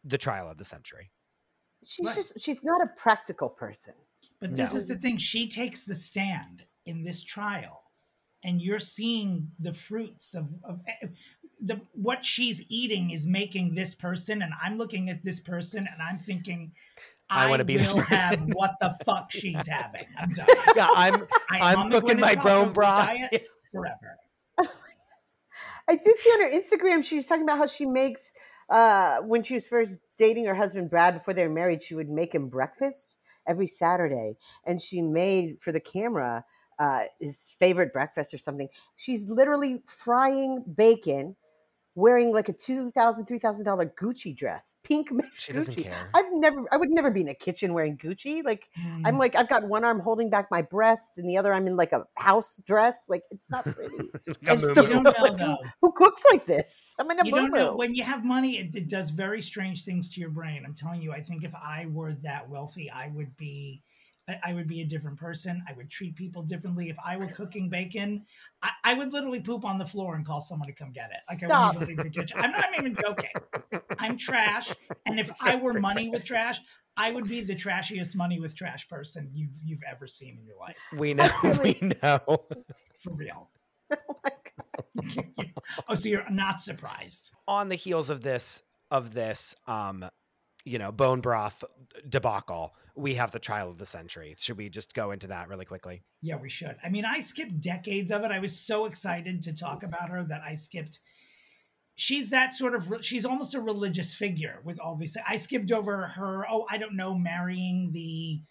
[0.02, 1.10] the trial of the century.
[1.86, 2.16] She's Right.
[2.16, 3.94] just she's not a practical person.
[4.40, 5.16] But this is the thing.
[5.16, 7.84] She takes the stand in this trial,
[8.44, 11.06] and you're seeing the fruits of, of eh,
[11.60, 16.02] the what she's eating is making this person, and I'm looking at this person, and
[16.02, 16.72] I'm thinking,
[17.30, 20.06] I I, wanna be this will have what the fuck she's having.
[20.18, 20.46] I'm done.
[20.76, 21.14] Yeah, I'm
[21.50, 23.06] I- I'm cooking my Paltrow bone broth.
[23.06, 24.18] diet forever.
[25.88, 28.32] I did see on her Instagram she's talking about how she makes
[28.68, 32.08] uh when she was first dating her husband Brad before they were married, she would
[32.10, 34.36] make him breakfast every Saturday.
[34.64, 36.44] And she made for the camera
[36.78, 38.68] uh his favorite breakfast or something.
[38.96, 41.36] She's literally frying bacon
[41.96, 45.82] wearing like a two thousand, three thousand dollar $3,000 Gucci dress, pink She doesn't Gucci.
[45.84, 46.08] care.
[46.14, 48.44] I've never, I would never be in a kitchen wearing Gucci.
[48.44, 48.68] Like
[49.04, 49.18] I'm Mm.
[49.18, 51.92] like, I've got one arm holding back my breasts, and the other I'm in like
[51.92, 53.06] a house dress.
[53.08, 53.96] Like it's not pretty.
[54.46, 56.94] Like still you don't like, know who- Who cooks like this?
[56.98, 59.84] I'm in a you don't know when you have money it, it does very strange
[59.84, 63.08] things to your brain i'm telling you i think if i were that wealthy i
[63.08, 63.82] would be
[64.28, 65.62] I- I would be a different person.
[65.68, 66.88] I would treat people differently.
[66.88, 68.24] If I were cooking bacon,
[68.62, 71.18] I, I would literally poop on the floor and call someone to come get it.
[71.30, 71.74] Like I Stop.
[71.74, 72.38] wouldn't even leave the kitchen.
[72.40, 73.30] I'm not even joking.
[73.98, 74.72] I'm trash.
[75.06, 76.58] And if I were money with trash,
[76.96, 80.56] I would be the trashiest money with trash person you've you've ever seen in your
[80.58, 80.76] life.
[80.96, 81.28] We know,
[81.62, 82.20] we know.
[82.98, 83.50] For real.
[84.08, 84.32] Oh my
[85.36, 85.52] God.
[85.88, 87.30] oh, so you're not surprised.
[87.46, 90.04] On the heels of this, of this, um,
[90.66, 91.64] you know, bone broth
[92.08, 94.34] debacle, we have the trial of the century.
[94.38, 96.02] Should we just go into that really quickly?
[96.22, 96.76] Yeah, we should.
[96.82, 98.30] I mean, I skipped decades of it.
[98.32, 100.98] I was so excited to talk about her that I skipped.
[101.94, 105.16] She's that sort of, she's almost a religious figure with all these.
[105.26, 108.42] I skipped over her, oh, I don't know, marrying the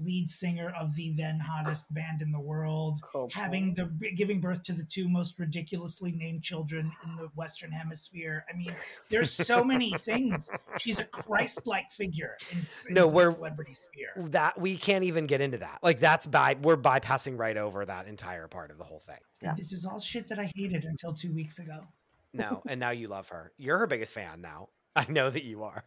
[0.00, 3.28] lead singer of the then hottest band in the world, Cool.
[3.32, 3.84] having the
[4.16, 8.44] giving birth to the two most ridiculously named children in the Western Hemisphere.
[8.52, 8.74] I mean,
[9.08, 10.50] there's so many things.
[10.78, 14.10] She's a Christ-like figure in, in No, the we're- celebrity sphere.
[14.16, 15.78] That we can't even get into that.
[15.82, 19.18] Like that's by we're bypassing right over that entire part of the whole thing.
[19.42, 19.54] Yeah.
[19.56, 21.80] This is all shit that I hated until two weeks ago.
[22.32, 23.52] No, and now you love her.
[23.58, 24.70] You're her biggest fan now.
[24.96, 25.84] I know that you are.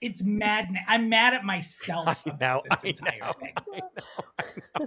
[0.00, 0.82] It's maddening.
[0.88, 2.70] I'm mad at myself I about know.
[2.70, 3.32] this I entire know.
[3.32, 3.54] thing.
[3.72, 4.24] I know.
[4.38, 4.44] I
[4.78, 4.86] know.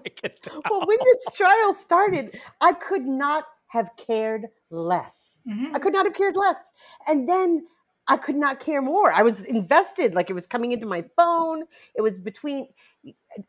[0.55, 0.61] I.
[0.69, 5.41] Well, when this trial started, I could not have cared less.
[5.47, 5.75] Mhm.
[5.75, 6.59] I could not have cared less.
[7.07, 7.67] And then
[8.07, 9.11] I could not care more.
[9.13, 11.63] I was invested, like it was coming into my phone.
[11.95, 12.67] It was between,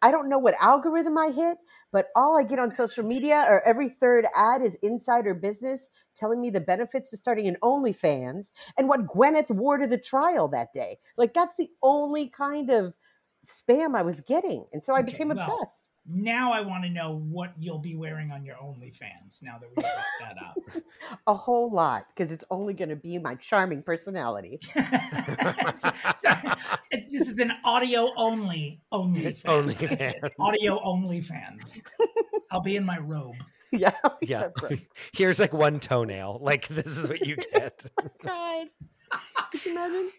[0.02, 1.58] I don't know what algorithm I hit,
[1.92, 6.40] but all I get on social media or every third ad is insider business telling
[6.40, 10.72] me the benefits to starting an OnlyFans and what Gwyneth wore to the trial that
[10.72, 10.98] day.
[11.16, 12.96] Like that's the only kind of
[13.44, 14.66] spam I was getting.
[14.72, 15.88] And so I Okay, became well, obsessed.
[16.06, 19.42] Now I want to know what you'll be wearing on your OnlyFans.
[19.42, 20.82] Now that we brought that up.
[21.26, 24.60] A whole lot because it's only going to be my charming personality.
[26.92, 29.22] this is an audio only OnlyFans.
[29.22, 29.40] That's
[29.92, 30.22] it.
[30.22, 30.30] OnlyFans.
[30.38, 31.82] Audio OnlyFans.
[32.50, 33.36] I'll be in my robe.
[33.72, 33.92] Yeah.
[34.22, 34.48] Yeah.
[35.12, 36.38] Here's like one toenail.
[36.40, 37.84] Like this is what you get.
[38.24, 38.68] God.
[39.50, 40.10] Could you imagine?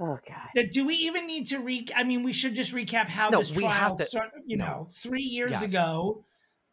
[0.00, 0.48] Oh God.
[0.56, 1.86] Now, Do we even need to re?
[1.94, 4.42] I mean, we should just recap how No, this we trial to- started.
[4.46, 4.64] You no.
[4.66, 5.62] know, three years Yes.
[5.62, 6.24] ago,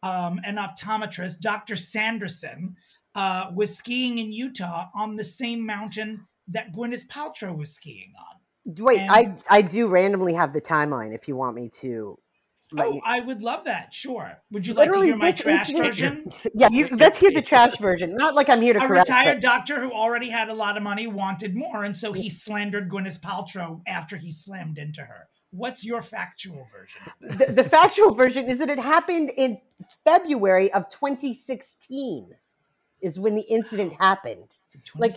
[0.02, 1.76] um, an optometrist, Dr.
[1.76, 2.76] Sanderson,
[3.14, 8.40] uh, was skiing in Utah on the same mountain that Gwyneth Paltrow was skiing on.
[8.64, 12.18] Wait, And- I I do randomly have the timeline if you want me to.
[12.78, 13.92] Oh, you- I would love that.
[13.92, 14.32] Sure.
[14.50, 16.30] Would you like to hear my trash incident- version?
[16.54, 18.16] yeah, you, let's hear the trash version.
[18.16, 19.08] Not like I'm here to A correct.
[19.10, 22.30] retired but- doctor who already had a lot of money wanted more, and so he
[22.30, 25.28] slandered Gwyneth Paltrow after he slammed into her.
[25.50, 29.58] What's your factual version the, the factual version is that it happened in
[30.02, 32.30] February of 2016.
[33.02, 34.58] Is when the incident happened.
[34.96, 35.12] Like,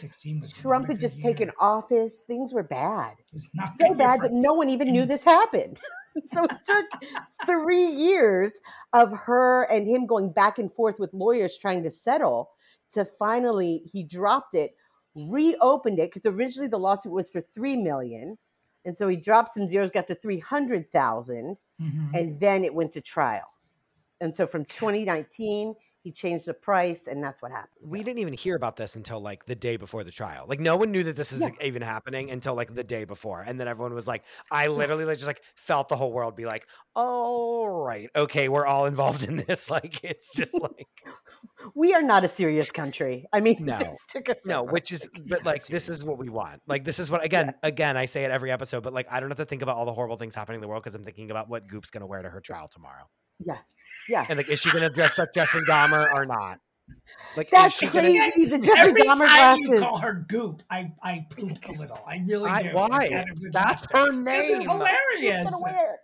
[0.60, 1.32] Trump had just year.
[1.34, 2.22] taken office.
[2.26, 3.14] Things were bad.
[3.20, 5.80] It was not so bad that no one even knew this happened.
[6.26, 6.86] so it took
[7.46, 8.60] three years
[8.94, 12.50] of her and him going back and forth with lawyers trying to settle
[12.92, 14.76] to finally he dropped it,
[15.16, 18.38] reopened it because originally the lawsuit was for three million,
[18.84, 22.14] and so he dropped some zeros, got to three hundred thousand, Mhm.
[22.20, 23.46] and then it went to trial.
[24.22, 27.72] And so from 2019, he changed the price, and that's what happened.
[27.82, 30.46] We didn't even hear about this until like the day before the trial.
[30.48, 31.50] Like no one knew that this was Yeah.
[31.64, 35.18] even happening until like the day before, and then everyone was like, I literally like,
[35.18, 39.38] just like felt the whole world be like, "All right, okay, we're all involved in
[39.38, 40.88] this." Like it's just like
[41.74, 43.26] We are not a serious country.
[43.34, 43.80] I mean, No.
[43.80, 46.62] this took us no, which is but like this is what we want.
[46.68, 49.30] Like this is what again, again, I say it every episode, but like I don't
[49.32, 51.32] have to think about all the horrible things happening in the world because I'm thinking
[51.32, 53.10] about what Goop's gonna wear to her trial tomorrow,
[53.44, 53.58] Yeah,
[54.08, 54.26] yeah.
[54.30, 56.60] and like is she gonna dress like Jeffrey Dahmer or not?
[57.36, 58.10] Like That's is she gonna?
[58.12, 58.46] crazy.
[58.46, 62.00] The Jeffrey Every Dahmer time you call her Goop, I I poop a little.
[62.08, 62.70] I really I- do.
[62.74, 63.26] why?
[63.52, 63.92] That's laugh.
[63.94, 64.62] her This name.
[64.62, 65.50] is hilarious.
[65.50, 65.98] Gonna wear.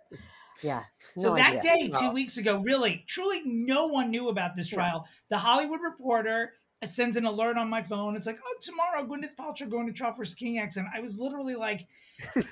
[0.62, 0.82] Yeah.
[1.16, 1.88] So no that idea.
[1.88, 4.78] day, two weeks ago, really, truly, no one knew about this Yeah.
[4.78, 5.08] trial.
[5.28, 6.54] The Hollywood Reporter
[6.88, 8.16] sends an alert on my phone.
[8.16, 10.92] It's like, oh, tomorrow, Gwyneth Paltrow going to trial for skiing accident.
[10.94, 11.86] I was literally like,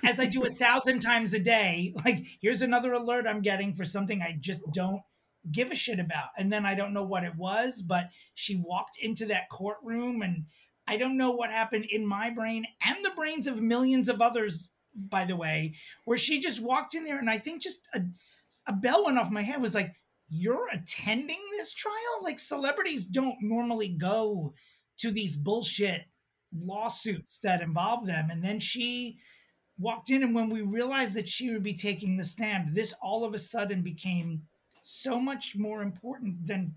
[0.04, 3.84] as I do a thousand times a day, like, here's another alert I'm getting for
[3.84, 5.02] something I just don't
[5.50, 6.28] give a shit about.
[6.36, 10.44] And then I don't know what it was, but she walked into that courtroom and
[10.86, 14.72] I don't know what happened in my brain and the brains of millions of others,
[14.94, 18.02] by the way, where she just walked in there and I think just a,
[18.66, 19.94] a bell went off my head was like,
[20.30, 22.22] You're attending this trial?
[22.22, 24.54] Like celebrities don't normally go
[24.98, 26.02] to these bullshit
[26.56, 28.30] lawsuits that involve them.
[28.30, 29.18] And then she
[29.78, 33.24] walked in, and when we realized that she would be taking the stand, this all
[33.24, 34.42] of a sudden became
[34.82, 36.74] so much more important than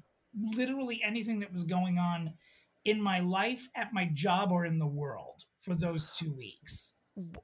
[0.55, 2.33] literally anything that was going on
[2.85, 6.92] in my life, at my job, or in the world for those two weeks.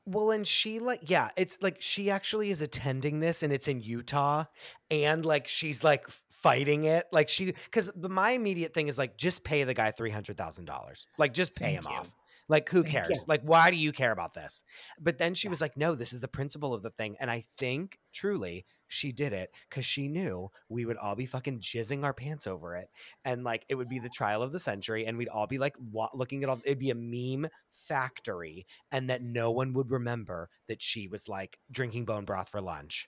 [0.05, 3.82] Well, and she like, yeah, it's like she actually is attending this and it's in
[3.82, 4.45] Utah
[4.89, 7.05] and like she's like fighting it.
[7.12, 11.05] Like she, because my immediate thing is like, just pay the guy $300,000.
[11.17, 11.97] Like, just pay Thank him you.
[11.97, 12.12] off.
[12.47, 13.10] Like, who Thank cares?
[13.12, 13.25] you.
[13.27, 14.63] Like, why do you care about this?
[14.99, 17.15] But then she was like, no, this is the principle of the thing.
[17.19, 21.60] And I think truly she did it because she knew we would all be fucking
[21.60, 22.89] jizzing our pants over it.
[23.23, 25.06] And like, it would be the trial of the century.
[25.06, 28.65] And we'd all be like, wa- looking at all, it'd be a meme factory.
[28.91, 33.08] And that no one would remember that she was like drinking bone broth for lunch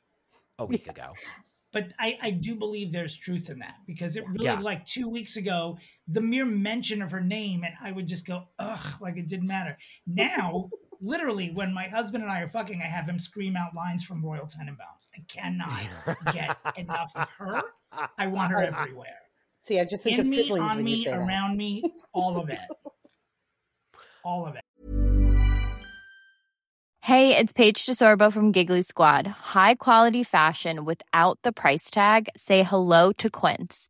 [0.60, 1.14] a week ago.
[1.74, 4.60] but I, I do believe there's truth in that because it really Yeah.
[4.60, 8.44] like two weeks ago the mere mention of her name and i would just go
[8.60, 10.70] ugh like it didn't matter now
[11.02, 14.24] literally when my husband and i are fucking i have him scream out lines from
[14.24, 15.72] royal tenenbaums i cannot
[16.34, 17.62] get enough of her
[18.18, 19.18] i want her oh everywhere
[19.64, 21.20] See, I just think in of me siblings on when you me say that.
[21.20, 21.84] around me
[22.14, 22.60] all of it
[24.24, 24.64] all of it
[27.04, 29.26] Hey, it's Paige DeSorbo from Giggly Squad.
[29.26, 32.30] High quality fashion without the price tag.
[32.38, 33.90] Say hello to Quince.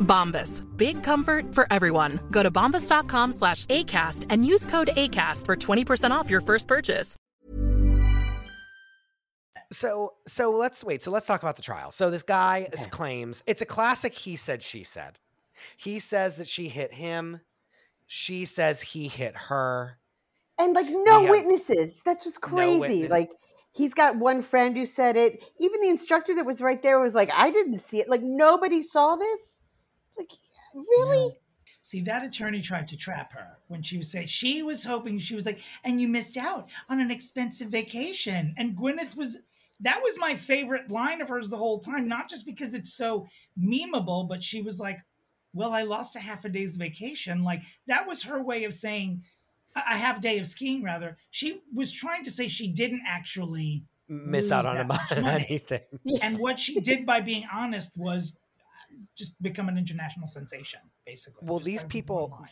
[0.00, 0.62] Bombas.
[0.76, 2.20] Big comfort for everyone.
[2.30, 7.16] Go to bombas.com slash ACAST and use code ACAST for 20% off your first purchase.
[9.72, 11.02] So so let's wait.
[11.02, 11.90] So let's talk about the trial.
[11.90, 12.90] So this guy is Okay.
[12.90, 15.18] claims it's a classic he said she said.
[15.76, 17.40] He says that she hit him.
[18.06, 19.98] She says he hit her.
[20.60, 22.02] And like no We witnesses.
[22.04, 22.80] That's what's crazy.
[22.80, 23.10] witness.
[23.10, 23.30] like
[23.72, 25.42] he's got one friend who said it.
[25.58, 28.08] Even the instructor that was right there was like, I didn't see it.
[28.08, 29.60] Like nobody saw this.
[30.74, 31.36] Really?
[31.82, 35.34] See, that attorney tried to trap her when she was saying she was hoping she
[35.34, 38.54] was like, and you missed out on an expensive vacation.
[38.56, 39.38] And Gwyneth was
[39.80, 43.26] that was my favorite line of hers the whole time, not just because it's so
[43.60, 45.00] memeable, but she was like,
[45.52, 47.42] Well, I lost a half a day's vacation.
[47.42, 49.22] Like that was her way of saying
[49.76, 51.18] a half day of skiing, rather.
[51.30, 54.86] She was trying to say she didn't actually Miss out on on
[55.22, 55.46] money.
[55.48, 55.80] anything.
[56.22, 58.36] And what she did by being honest was
[59.16, 61.46] just become an international sensation, basically.
[61.48, 62.44] Well, these people-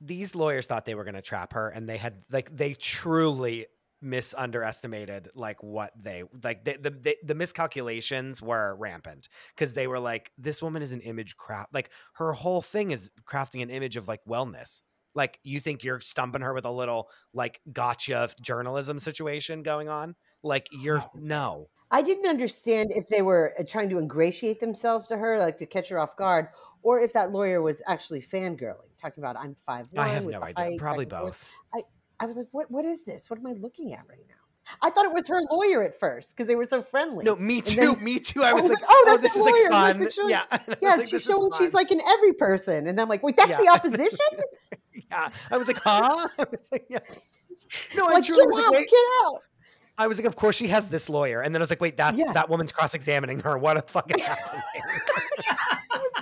[0.00, 3.66] These lawyers thought they were going to trap her, and they had like they truly
[4.02, 9.98] misunderestimated like what they like the the, the, the miscalculations were rampant because they were
[9.98, 13.96] like this woman is an image craft like her whole thing is crafting an image
[13.96, 14.82] of like wellness
[15.14, 20.14] Like you think you're stumping her with a little like gotcha journalism situation going on?
[20.42, 21.68] Like you're no.
[21.90, 25.66] I didn't understand if they were uh, trying to ingratiate themselves to her, like to
[25.66, 26.48] catch her off guard,
[26.82, 29.86] or if that lawyer was actually fangirling, talking about I'm five.
[29.96, 30.78] I have no idea.
[30.78, 31.44] Probably both.
[31.74, 31.82] I,
[32.18, 33.30] I was like, what what is this?
[33.30, 34.34] What am I looking at right now?
[34.82, 37.24] I thought it was her lawyer at first because they were so friendly.
[37.24, 37.76] No, me too.
[37.94, 38.42] then- me too.
[38.42, 39.62] I was, was like, like, oh, that's this her is lawyer.
[39.62, 40.10] Look, fun.
[40.10, 40.44] showing- yeah,
[40.82, 43.58] Yeah, like, she's showing she's like in every person, and I'm like, wait, that's Yeah.
[43.62, 44.18] the opposition.
[45.10, 45.28] yeah.
[45.52, 46.26] I was like, huh?
[46.38, 46.98] I was like, yeah.
[47.96, 48.90] No, I like, truly get was like, out, wait.
[48.90, 49.42] get out.
[49.98, 51.96] I was like, of course she has this lawyer, and then I was like, wait,
[51.96, 52.32] that's Yeah.
[52.32, 53.56] that woman's cross-examining her.
[53.58, 54.62] What the fuck is happening?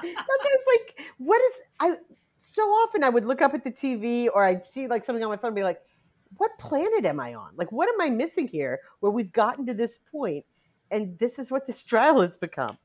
[0.02, 1.00] That's what I was like.
[1.18, 1.96] What is I?
[2.36, 5.30] So often I would look up at the TV or I'd see like something on
[5.30, 5.80] my phone and be like,
[6.36, 7.52] what planet am I on?
[7.56, 8.80] Like, what am I missing here?
[9.00, 10.44] Where we've gotten to this point,
[10.90, 12.76] and this is what this trial has become.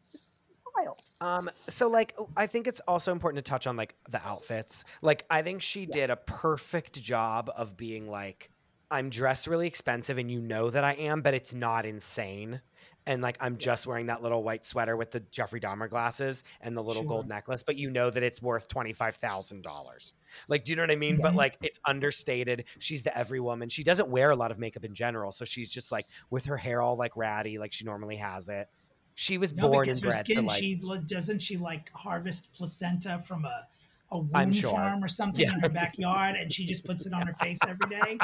[0.78, 1.00] Wild.
[1.20, 4.86] Um, so like I think it's also important to touch on like the outfits.
[5.02, 8.50] Like I think she did a perfect job of being like,
[8.92, 12.62] I'm dressed really expensive and you know that I am, but it's not insane.
[13.06, 16.78] And like I'm just wearing that little white sweater with the Jeffrey Dahmer glasses and
[16.78, 20.14] the little gold necklace, but you know that it's worth twenty five thousand dollars.
[20.48, 21.18] Like, do you know what I mean?
[21.20, 22.66] But like it's understated.
[22.78, 23.70] She's the every woman.
[23.70, 26.58] She doesn't wear a lot of makeup in general, so she's just like with her
[26.58, 28.68] hair all like ratty, like she normally has it.
[29.16, 33.24] She was No, born and bred skin, for like she doesn't she like harvest placenta
[33.26, 33.68] from a
[34.12, 34.72] a I'm womb sure.
[34.72, 35.54] farm or something Yeah.
[35.54, 38.18] in her backyard, and she just puts it on her face every day,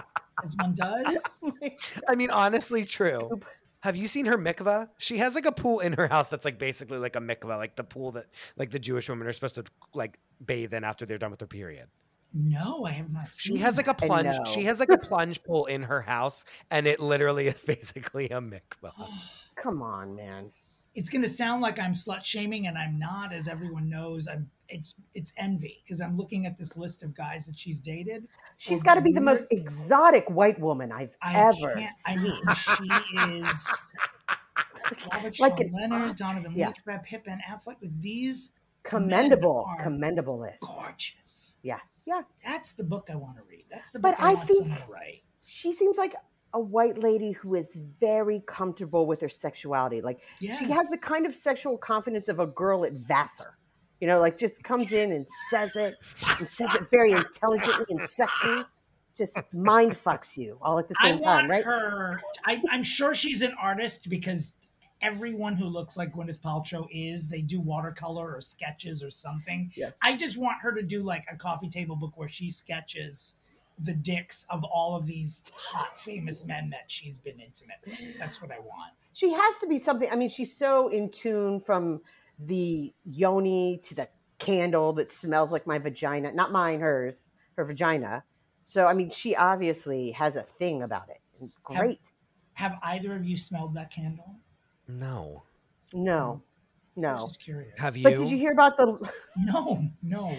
[0.43, 1.49] as one does.
[2.07, 3.39] I mean, honestly, true.
[3.81, 4.89] Have you seen her mikvah?
[4.97, 7.75] She has like a pool in her house that's like basically like a mikvah, like
[7.75, 8.25] the pool that
[8.57, 9.63] like the Jewish women are supposed to
[9.93, 11.87] like bathe in after they're done with their period.
[12.33, 13.55] No, I have not seen.
[13.55, 13.99] She has like a that.
[14.01, 14.35] plunge.
[14.47, 18.41] She has like a plunge pool in her house, and it literally is basically a
[18.41, 18.91] mikvah.
[19.55, 20.51] Come on, man.
[20.95, 24.27] It's gonna sound like I'm slut shaming, and I'm not, as everyone knows.
[24.27, 24.49] I'm.
[24.67, 28.27] It's it's envy because I'm looking at this list of guys that she's dated.
[28.57, 32.23] She's got to be the most exotic white woman I've I ever can't- I seen.
[32.23, 33.67] mean, she is
[35.13, 36.67] Robert Like Sean an Leonard, Donovan yeah.
[36.67, 37.79] Leitch, Brad Pitt, Ben Affleck.
[37.79, 38.51] With these
[38.83, 40.63] commendable, commendable list.
[40.63, 41.57] gorgeous.
[41.61, 42.21] Yeah, yeah.
[42.43, 43.65] That's the book I want to read.
[43.69, 44.83] That's the But book I, I think- to.
[45.45, 46.15] She seems like
[46.55, 50.01] a white lady who is very comfortable with her sexuality.
[50.01, 53.57] Like she has the kind of sexual confidence of a girl at Vassar.
[53.99, 55.95] You know, like just comes in and says it
[56.39, 58.63] and says it very intelligently and sexy.
[59.17, 61.63] Just mind fucks you all at the I same time, right?
[61.63, 62.19] her.
[62.45, 64.53] I, I'm sure she's an artist because
[65.01, 67.27] everyone who looks like Gwyneth Paltrow is.
[67.27, 69.71] They do watercolor or sketches or something.
[69.75, 69.93] Yes.
[70.03, 73.35] I just want her to do like a coffee table book where she sketches
[73.79, 78.17] the dicks of all of these hot famous men that she's been intimate with.
[78.17, 78.93] That's what I want.
[79.13, 80.09] she has to be something.
[80.11, 82.01] I mean, she's so in tune from
[82.39, 84.07] the yoni to the
[84.39, 86.31] candle that smells like my vagina.
[86.31, 88.23] Not mine, hers, her vagina.
[88.65, 91.19] So, I mean, she obviously has a thing about it.
[91.41, 92.11] It's Have- Great.
[92.53, 94.37] Have either of you smelled that candle?
[94.87, 95.43] No.
[95.93, 96.41] No,
[96.95, 97.15] no.
[97.15, 97.77] i Just curious.
[97.79, 98.03] Have you?
[98.03, 98.97] But did you hear about the
[99.37, 100.35] No, no.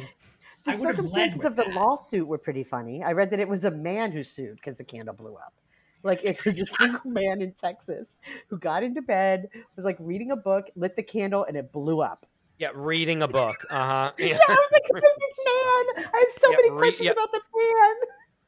[0.67, 1.73] The I would have led circumstances of the that.
[1.75, 3.03] lawsuit were pretty funny.
[3.03, 5.55] I read that it was a man who sued because the candle blew up.
[6.03, 10.31] Like it was a single man in Texas who got into bed, was like reading
[10.33, 12.27] a book, lit the candle, and it blew up.
[12.59, 13.57] Yeah, reading a book.
[13.71, 14.13] Uh huh.
[14.19, 14.95] Yeah, I was like, this
[15.97, 16.05] man?
[16.15, 17.13] I have so Yeah, many re- questions yeah.
[17.13, 17.95] about the man.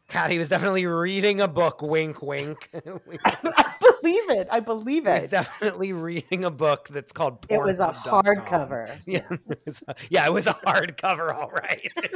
[0.09, 1.83] Cat, he was definitely reading a book.
[1.83, 2.71] Wink, wink.
[2.75, 4.49] I believe it.
[4.51, 5.15] I believe it.
[5.21, 5.31] He's it.
[5.31, 7.43] definitely reading a book that's called.
[7.43, 8.91] Porn It was a hardcover.
[9.07, 11.35] Yeah, it was a- yeah, it was a hardcover.
[11.35, 11.91] All right.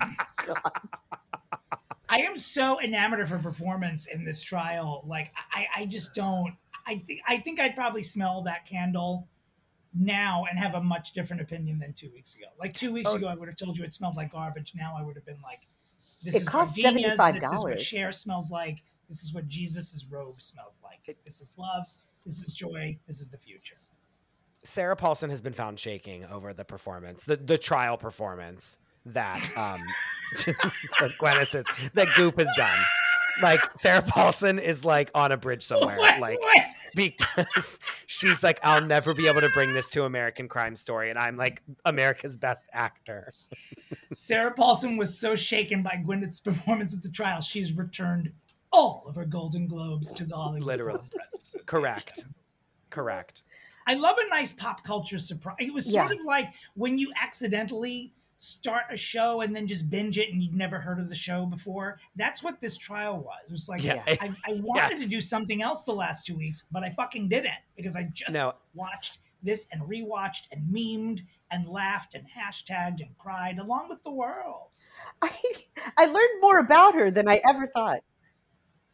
[2.08, 5.02] I am so enamored of her performance in this trial.
[5.06, 6.54] Like I, I just don't.
[6.86, 9.26] I think I think I'd probably smell that candle
[9.98, 12.44] now and have a much different opinion than two weeks ago.
[12.60, 13.16] Like two weeks Oh.
[13.16, 14.72] ago, I would have told you it smelled like garbage.
[14.76, 15.60] Now I would have been like,
[16.22, 17.16] "This It is costs gardenias.
[17.34, 17.80] This is what $75.
[17.80, 18.82] Cher smells like.
[19.08, 21.16] This is what Jesus's robe smells like.
[21.24, 21.86] This is love.
[22.24, 22.96] This is joy.
[23.06, 23.76] This is the future."
[24.64, 29.80] Sarah Paulson has been found shaking over the performance, the the trial performance that um
[30.44, 32.78] that Gwyneth is that Goop has done.
[33.42, 36.18] Like Sarah Paulson is like on a bridge somewhere, What?
[36.20, 36.64] like What?
[36.96, 41.18] because she's like, I'll never be able to bring this to American Crime Story, and
[41.18, 43.30] I'm like America's best actor.
[44.12, 48.32] Sarah Paulson was so shaken by Gwyneth's performance at the trial, she's returned
[48.76, 50.98] all of her Golden Globes to the Hollywood Literally.
[50.98, 51.64] Film Press Association.
[51.66, 52.24] Correct,
[52.90, 53.42] correct.
[53.86, 55.56] I love a nice pop culture surprise.
[55.60, 56.18] It was sort Yeah.
[56.18, 60.54] of like when you accidentally start a show and then just binge it and you'd
[60.54, 61.98] never heard of the show before.
[62.16, 63.38] That's what this trial was.
[63.48, 64.02] It was like Yeah.
[64.06, 65.02] I, I wanted Yes.
[65.04, 68.32] to do something else the last two weeks, but I fucking didn't because I just
[68.32, 68.54] No.
[68.74, 71.20] watched this and rewatched and memed
[71.50, 74.68] and laughed and hashtagged and cried along with the world.
[75.22, 75.30] I,
[75.96, 78.00] I learned more about her than I ever thought.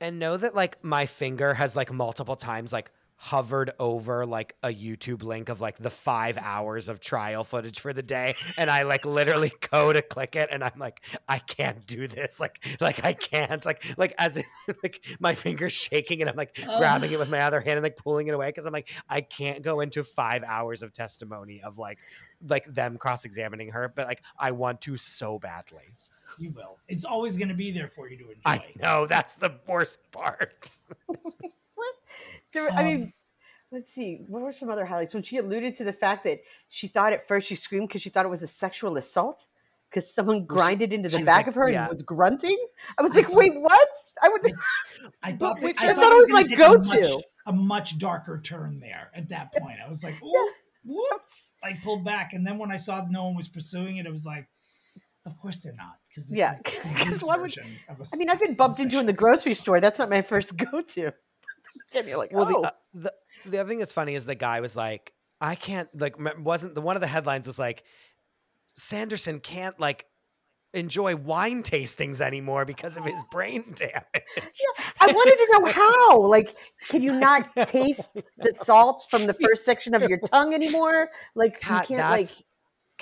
[0.03, 4.69] And know that like my finger has like multiple times like hovered over like a
[4.69, 8.35] YouTube link of like the five hours of trial footage for the day.
[8.59, 12.41] And I like literally go to click it and I'm like, I can't do this.
[12.41, 13.65] Like, like I can't.
[13.65, 14.47] Like, like as if
[14.83, 17.97] like my finger's shaking and I'm like grabbing it with my other hand and like
[17.97, 21.79] pulling it away because I'm like, I can't go into five hours of testimony of
[21.79, 22.01] like
[22.49, 25.93] like them cross-examining her, but like I want to so badly.
[26.39, 26.79] You will.
[26.89, 28.41] It's always going to be there for you to enjoy.
[28.45, 30.71] I know that's the worst part.
[32.53, 33.13] There, I Um, mean,
[33.71, 34.25] let's see.
[34.29, 35.15] What were some other highlights?
[35.15, 38.11] When she alluded to the fact that she thought at first she screamed because she
[38.11, 39.47] thought it was a sexual assault
[39.89, 41.85] because someone Well, she- grinded into the back like- of her yeah.
[41.85, 42.59] and was grunting.
[42.99, 43.89] I was I like, thought- wait, what?
[44.23, 44.53] I would.
[45.23, 46.65] I thought, that, which I I thought thought it was it was going to my
[46.65, 46.69] a
[47.01, 47.15] go-to.
[47.15, 49.79] much, a much darker turn there at that point.
[49.85, 50.51] I was like, "Ooh,
[50.85, 54.11] whoops!" I pulled back, and then when I saw no one was pursuing it, I
[54.11, 54.47] was like,
[55.27, 58.01] "Of course they're not," because this Yeah, is the 'cause his why would- version of
[58.01, 59.81] a I mean, I've been bumped into in the grocery store.
[59.81, 61.13] That's not my first go-to.
[61.95, 63.13] And you're like, Well, oh, the, uh, the
[63.51, 66.81] the other thing that's funny is the guy was like, I can't like wasn't the
[66.81, 67.85] one of the headlines was like,
[68.77, 70.07] Sanderson can't like
[70.75, 74.05] enjoy wine tastings anymore because of his brain damage.
[74.37, 76.21] Yeah, I wanted to know how.
[76.21, 76.57] Like,
[76.89, 81.11] can you not taste the salt from the first section of your tongue anymore?
[81.35, 82.29] Like, Cat, you can't like.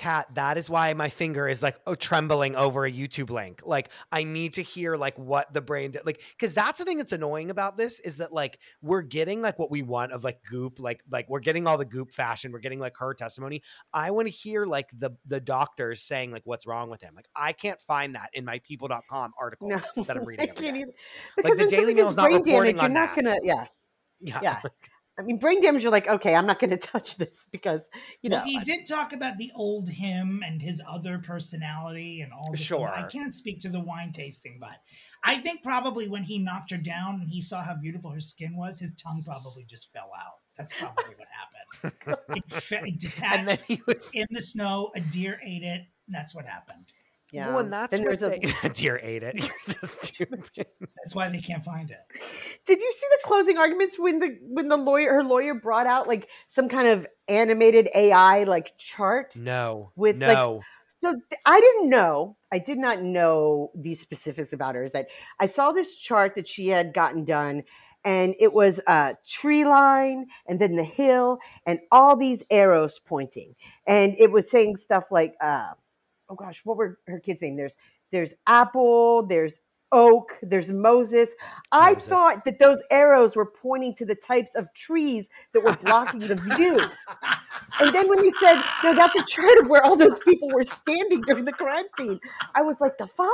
[0.01, 3.61] Cat, that is why my finger is like oh, trembling over a YouTube link.
[3.63, 6.07] Like I need to hear like what the brain did.
[6.07, 9.59] Like because that's the thing that's annoying about this is that like we're getting like
[9.59, 10.79] what we want of like goop.
[10.79, 12.51] Like like we're getting all the goop fashion.
[12.51, 13.61] We're getting like her testimony.
[13.93, 17.13] I want to hear like the the doctors saying like what's wrong with him.
[17.15, 20.49] Like I can't find that in my People.com article No, that I'm reading.
[20.49, 20.91] every can't either.
[21.37, 23.23] Because the Daily Mail is not reporting damage, you're on not that.
[23.23, 23.37] gonna.
[23.43, 23.65] Yeah,
[24.19, 24.39] Yeah.
[24.41, 24.61] yeah.
[25.21, 25.83] I mean, brain damage.
[25.83, 27.81] You're like, okay, I'm not gonna touch this because
[28.21, 28.37] you know.
[28.37, 32.61] well, he did talk about the old him and his other personality and all this.
[32.61, 32.89] Sure.
[32.89, 34.77] I can't speak to the wine tasting, but
[35.23, 38.55] I think probably when he knocked her down and he saw how beautiful her skin
[38.55, 40.39] was, his tongue probably just fell out.
[40.57, 41.47] That's probably what happened.
[42.29, 44.91] It, fe- it detached And then he was in the snow.
[44.95, 45.81] A deer ate it.
[46.07, 46.91] That's what happened.
[47.31, 47.49] Yeah.
[47.49, 49.35] Well, and that's Then what there's a- they, dear ate it.
[49.47, 50.49] You're so stupid.
[50.55, 51.99] That's why they can't find it.
[52.65, 56.07] Did you see the closing arguments when the when the lawyer her lawyer brought out
[56.07, 59.35] like some kind of animated AI like chart?
[59.37, 59.91] No.
[59.95, 60.61] With, like, no.
[60.87, 61.15] So
[61.45, 62.37] I didn't know.
[62.51, 64.83] I did not know these specifics about her.
[64.83, 65.07] Is that
[65.39, 67.63] I saw this chart that she had gotten done,
[68.03, 73.55] and it was a tree line, and then the hill, and all these arrows pointing,
[73.87, 75.71] and it was saying stuff like, uh,
[76.31, 77.77] "Oh gosh, what were her kids' name?" There's
[78.11, 79.59] there's Apple, there's
[79.91, 81.35] Oak, there's Moses.
[81.71, 82.05] I Moses.
[82.07, 86.35] thought that those arrows were pointing to the types of trees that were blocking the
[86.35, 86.79] view.
[87.79, 90.63] And then when he said, no, that's a chart of where all those people were
[90.63, 92.19] standing during the crime scene,
[92.55, 93.27] I was like, the fuck?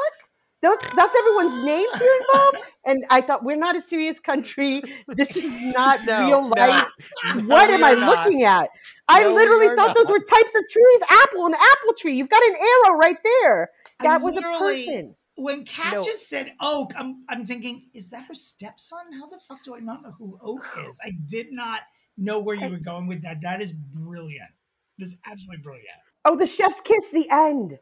[0.62, 2.58] That's that's everyone's names here involved.
[2.86, 4.82] And I thought we're not a serious country.
[5.10, 6.88] This is not No, real life.
[7.26, 8.26] No, what we am I not.
[8.26, 8.70] looking at?
[9.08, 11.02] I No, literally are thought those were types of trees.
[11.10, 12.16] Apple, an apple tree.
[12.18, 13.70] You've got an arrow right there.
[14.00, 15.16] I That was a literally- person.
[15.40, 16.04] When Cat No.
[16.04, 19.14] just said Oak, I'm I'm thinking, is that her stepson?
[19.20, 21.00] How the fuck do I not know who Oak is?
[21.04, 21.82] I did not
[22.18, 23.42] know where you were going with that.
[23.42, 24.50] That is brilliant.
[24.98, 26.00] That's absolutely brilliant.
[26.26, 27.78] Oh, the chef's kiss, the end.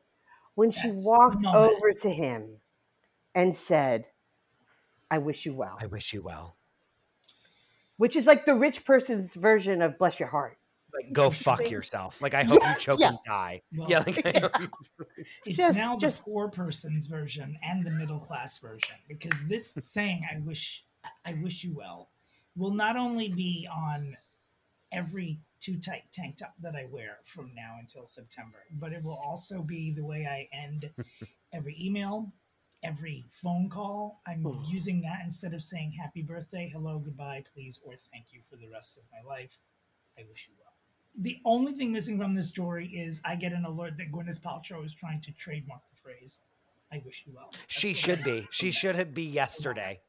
[0.55, 2.57] When she That's the walked over to him
[3.35, 4.07] and said,
[5.11, 5.77] I wish you well.
[5.79, 6.55] I wish you well.
[7.97, 10.57] Which is like the rich person's version of bless your heart.
[10.93, 12.21] Like, go fuck yourself.
[12.21, 13.09] Like, I hope Yeah, you choke yeah.
[13.09, 13.61] and die.
[13.75, 14.67] Well, yeah, like, I
[15.45, 19.73] It's Just- now the just- poor person's version and the middle class version because this
[19.81, 20.85] saying "I wish
[21.25, 22.09] I wish you well"
[22.55, 24.15] will not only be on
[24.93, 29.17] every too tight tank top that I wear from now until September, but it will
[29.17, 30.89] also be the way I end
[31.53, 32.31] every email,
[32.85, 34.21] every phone call.
[34.27, 38.55] I'm using that instead of saying happy birthday, hello, goodbye, please, or thank you for
[38.57, 39.57] the rest of my life.
[40.17, 40.71] I wish you well.
[41.19, 44.85] The only thing missing from this story is I get an alert that Gwyneth Paltrow
[44.85, 46.41] is trying to trademark the phrase
[46.91, 48.47] "I wish you well." That's she what I should be.
[48.51, 48.75] She this.
[48.75, 50.01] should have be yesterday.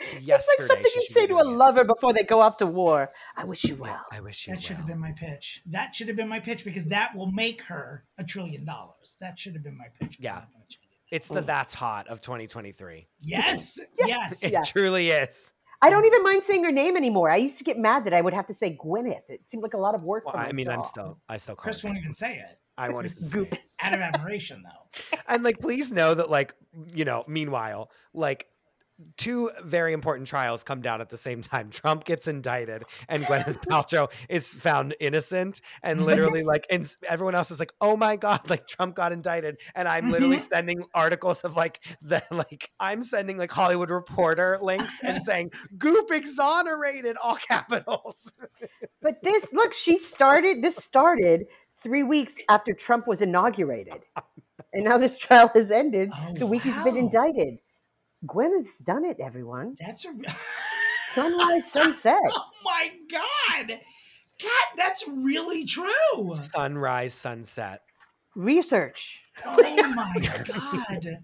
[0.00, 3.10] It's like something you say to a lover before they go off to war.
[3.36, 4.00] I wish you well.
[4.12, 4.56] I wish you well.
[4.60, 5.60] That should have been my pitch.
[5.66, 9.16] That should have been my pitch because that will make her a trillion dollars.
[9.20, 10.18] That should have been my pitch.
[10.18, 10.42] but Yeah.
[11.12, 11.16] I'm gonna change it.
[11.16, 13.06] It's the that's hot of 2023.
[13.20, 13.78] Yes.
[13.98, 14.08] Yes.
[14.08, 14.42] Yes.
[14.42, 14.62] It Yeah.
[14.62, 15.54] truly is.
[15.80, 17.30] I don't even mind saying her name anymore.
[17.30, 19.22] I used to get mad that I would have to say Gwyneth.
[19.28, 21.38] It seemed like a lot of work Well, for my I mean, I'm still, I
[21.38, 21.84] still call Chris it.
[21.84, 22.58] won't even say it.
[22.76, 23.52] I want to even say Goop.
[23.54, 23.60] it.
[23.80, 25.18] Out of admiration, though.
[25.28, 26.54] And like, please know that, like,
[26.92, 28.48] you know, meanwhile, like,
[29.16, 31.70] two very important trials come down at the same time.
[31.70, 35.60] Trump gets indicted, and Gwyneth Paltrow is found innocent.
[35.82, 39.60] And literally, like, and everyone else is like, "Oh my god!" Like Trump got indicted,
[39.74, 40.48] and I'm literally Mhm.
[40.48, 46.10] sending articles of like the like I'm sending like Hollywood Reporter links and saying "Goop
[46.10, 48.32] exonerated," all capitals.
[49.00, 54.02] But this, look, she started, this started three weeks after Trump was inaugurated.
[54.72, 57.58] And now this trial has ended Oh, the week he's been indicted.
[58.26, 59.76] Gwyneth's done it, everyone.
[59.78, 60.10] That's a.
[61.14, 62.18] Sunrise, sunset.
[62.32, 63.80] oh my god,
[64.38, 66.34] Cat, that's really true.
[66.34, 67.82] Sunrise, sunset.
[68.34, 69.20] Research.
[69.44, 69.56] Oh
[69.94, 71.18] my god.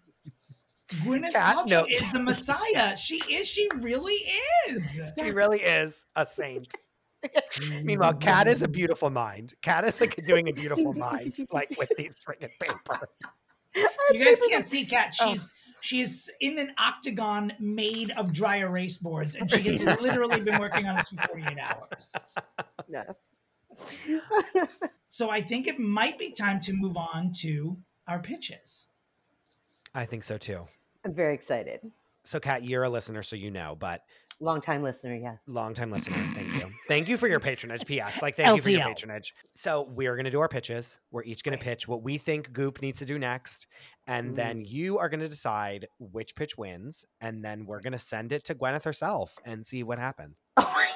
[1.03, 1.87] Gwyneth Cat, Paltrow no.
[1.87, 2.97] is the Messiah.
[2.97, 3.49] She is.
[3.49, 4.21] She really
[4.69, 5.13] is.
[5.19, 6.73] She really is a saint.
[7.83, 9.55] Meanwhile, Cat is a beautiful mind.
[9.63, 13.23] Cat is like doing a beautiful mind, like with these freaking papers.
[14.13, 15.15] You guys can't see Cat.
[15.21, 15.35] Oh.
[15.85, 20.59] She's she's in an octagon made of dry erase boards, and she has literally been
[20.59, 22.15] working on this for 48 hours.
[22.89, 23.03] No.
[25.15, 27.77] So I think it might be time to move on to
[28.09, 28.89] our pitches.
[29.95, 30.67] I think so too.
[31.05, 31.83] I'm very excited.
[32.25, 34.03] So, Cat, you're a listener, so you know, but
[34.41, 35.43] Long time listener, yes.
[35.47, 36.17] long time listener.
[36.35, 36.71] Thank you.
[36.89, 37.87] Thank you for your patronage.
[37.87, 38.21] P.S.
[38.21, 39.35] Like, thank you for your patronage.
[39.55, 41.01] So, we're going to do our pitches.
[41.11, 43.67] We're each going to pitch what we think Goop needs to do next.
[44.07, 47.07] And then you are going to decide which pitch wins.
[47.21, 50.37] And then we're going to send it to Gwyneth herself and see what happens.
[50.57, 50.89] Oh my,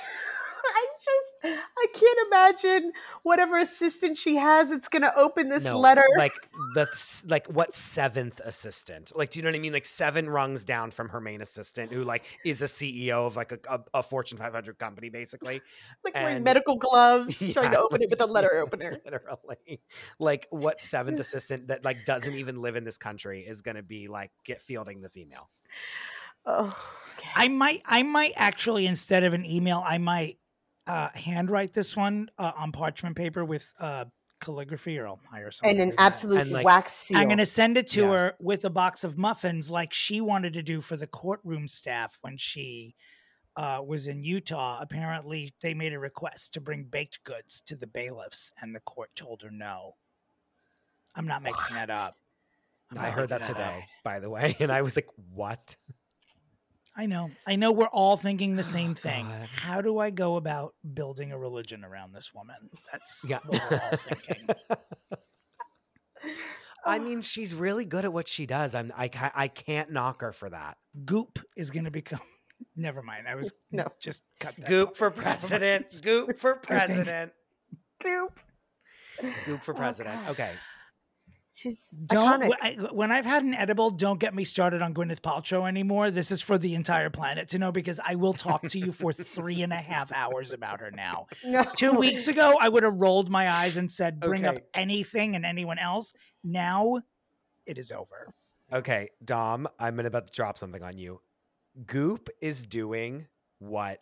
[1.45, 6.05] I can't imagine whatever assistant she has that's going to open this no, letter.
[6.17, 6.35] like
[6.75, 6.87] the
[7.29, 9.13] like what seventh assistant?
[9.15, 9.73] Like, do you know what I mean?
[9.73, 13.53] Like seven rungs down from her main assistant, who like is a CEO of like
[13.53, 15.61] a, a, a Fortune 500 company, basically.
[16.05, 18.99] like wearing medical gloves, trying to open it with a letter opener.
[19.05, 19.81] Literally,
[20.19, 23.83] like what seventh assistant that like doesn't even live in this country is going to
[23.83, 25.51] be like get fielding this email?
[26.47, 26.65] Oh,
[27.19, 27.29] okay.
[27.35, 30.39] I might, I might actually instead of an email, I might
[30.89, 34.07] uh, handwrite this one uh, on parchment paper with uh,
[34.41, 35.73] calligraphy, or I'll hire someone.
[35.75, 36.03] and an do that.
[36.03, 37.19] absolute And, like, wax seal.
[37.19, 38.11] I'm going to send it to Yes.
[38.11, 42.19] her with a box of muffins, like she wanted to do for the courtroom staff
[42.23, 42.95] when she
[43.57, 44.79] uh, was in Utah.
[44.81, 49.11] Apparently, they made a request to bring baked goods to the bailiffs, and the court
[49.17, 49.97] told her no.
[51.15, 52.15] I'm not making that up.
[52.91, 53.61] I'm I not heard that making up.
[53.75, 55.77] today, by the way, and I was like, "What?"
[56.99, 57.31] I know.
[57.47, 59.27] I know we're all thinking the same Oh, thing.
[59.29, 59.49] God.
[59.55, 62.57] How do I go about building a religion around this woman?
[62.91, 63.39] That's Yeah.
[63.47, 64.49] what we're all thinking.
[66.85, 68.75] I mean, she's really good at what she does.
[68.75, 70.77] I'm I I can't knock her for that.
[71.05, 72.21] Goop is going to become.
[72.77, 73.29] Never mind.
[73.29, 73.87] I was No.
[74.01, 74.69] just cut that.
[74.69, 74.97] Goop part.
[74.97, 76.01] for president.
[76.03, 77.33] Goop for president.
[78.03, 78.41] Goop.
[79.45, 80.21] Goop for Oh, president.
[80.27, 80.31] gosh.
[80.41, 80.53] okay.
[81.59, 82.53] She's Don't iconic.
[82.63, 86.13] I- when I've had an edible, don't get me started on Gwyneth Paltrow anymore.
[86.13, 89.13] This is for the entire planet to know because I will talk to you for
[89.13, 91.27] three and a half hours about her now.
[91.45, 91.65] No.
[91.77, 95.45] Two weeks ago, I would have rolled my eyes and said, "Bring up anything and
[95.45, 96.13] anyone else."
[96.45, 97.01] Now,
[97.67, 98.33] it is over.
[98.73, 101.21] Okay, Dom, I'm gonna about to drop something on you.
[101.87, 103.27] Goop is doing
[103.59, 104.01] what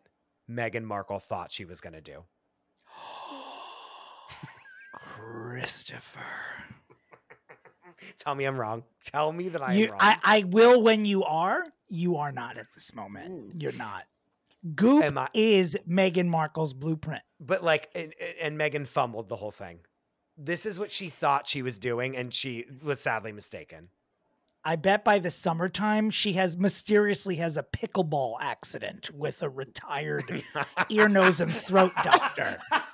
[0.50, 2.24] Meghan Markle thought she was gonna do.
[4.92, 6.20] Christopher.
[8.18, 8.84] Tell me I'm wrong.
[9.02, 9.98] Tell me that I am You, wrong.
[10.00, 11.64] I, I will when you are.
[11.88, 13.60] You are not at this moment.
[13.60, 14.04] You're not.
[14.74, 17.22] Goop Am I- is Meghan Markle's blueprint.
[17.38, 19.78] but like, and, and Meghan fumbled the whole thing.
[20.36, 23.88] This is what she thought she was doing, and she was sadly mistaken.
[24.64, 30.42] I bet by the summertime she has mysteriously has a pickleball accident with a retired
[30.88, 32.58] ear, nose, and throat doctor.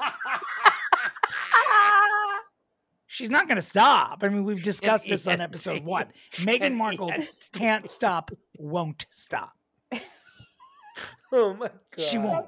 [3.12, 4.20] She's not going to stop.
[4.22, 6.06] I mean, we've discussed this on episode one.
[6.36, 7.12] Meghan Markle
[7.52, 9.52] can't stop, won't stop.
[11.32, 12.02] oh my god.
[12.02, 12.46] She won't.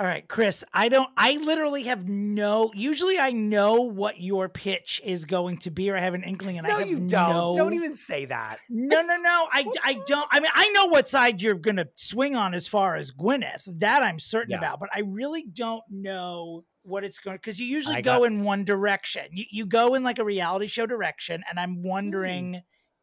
[0.00, 4.98] All right, Chris, I don't, I literally have no, usually I know what your pitch
[5.04, 7.08] is going to be, or I have an inkling, and I No, have you don't.
[7.10, 7.54] no.
[7.54, 8.60] Don't even say that.
[8.70, 9.48] No, no, no.
[9.52, 10.26] I, I don't.
[10.32, 13.64] I mean, I know what side you're going to swing on as far as Gwyneth.
[13.78, 14.56] That I'm certain Yeah.
[14.56, 18.20] about, but I really don't know what it's going to, because you usually I go
[18.20, 19.26] got- in one direction.
[19.32, 22.58] You, you go in like a reality show direction, and I'm wondering hmm.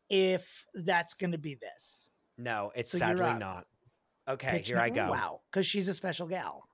[0.09, 2.09] if that's going to be this.
[2.39, 3.67] No, it's So sadly not.
[4.27, 5.11] Okay, Pitch here I go.
[5.11, 6.66] Wow, because she's a special gal.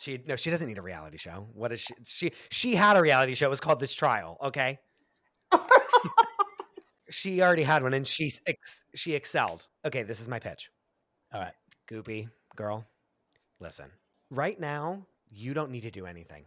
[0.00, 1.46] She no, she doesn't need a reality show.
[1.52, 1.94] What is she?
[2.06, 3.46] She she had a reality show.
[3.46, 4.38] It was called This Trial.
[4.42, 4.78] Okay.
[7.10, 9.68] she already had one, and she ex, she excelled.
[9.84, 10.70] Okay, this is my pitch.
[11.34, 11.52] All right.
[11.86, 12.86] Goopy girl,
[13.60, 13.90] listen.
[14.30, 16.44] Right now, you don't need to do anything.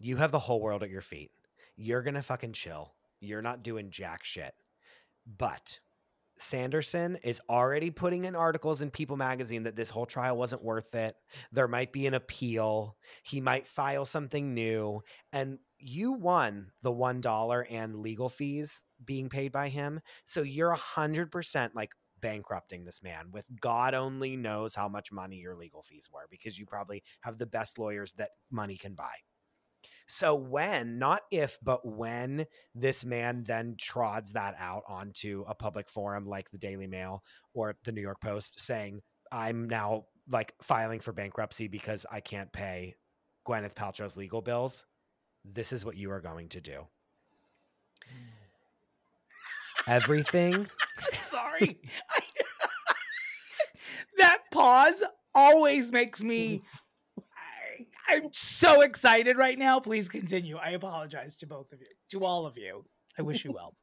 [0.00, 1.32] You have the whole world at your feet.
[1.76, 2.94] You're gonna fucking chill.
[3.20, 4.54] You're not doing jack shit.
[5.38, 5.78] But
[6.36, 10.94] Sanderson is already putting in articles in People magazine that this whole trial wasn't worth
[10.94, 11.16] it.
[11.52, 12.96] There might be an appeal.
[13.22, 15.02] He might file something new.
[15.32, 20.00] And you won the $1 and legal fees being paid by him.
[20.24, 25.56] So you're 100% like bankrupting this man with God only knows how much money your
[25.56, 29.12] legal fees were because you probably have the best lawyers that money can buy.
[30.06, 35.88] So when, not if, but when this man then trods that out onto a public
[35.88, 37.22] forum like the Daily Mail
[37.54, 39.00] or the New York Post saying,
[39.32, 42.96] I'm now like filing for bankruptcy because I can't pay
[43.46, 44.84] Gwyneth Paltrow's legal bills,
[45.44, 46.86] this is what you are going to do.
[49.86, 50.66] Everything.
[51.12, 51.80] Sorry.
[54.18, 55.02] that pause
[55.34, 56.62] always makes me
[58.08, 59.80] I'm so excited right now.
[59.80, 60.56] Please continue.
[60.56, 62.84] I apologize to both of you, to all of you.
[63.18, 63.74] I wish you well.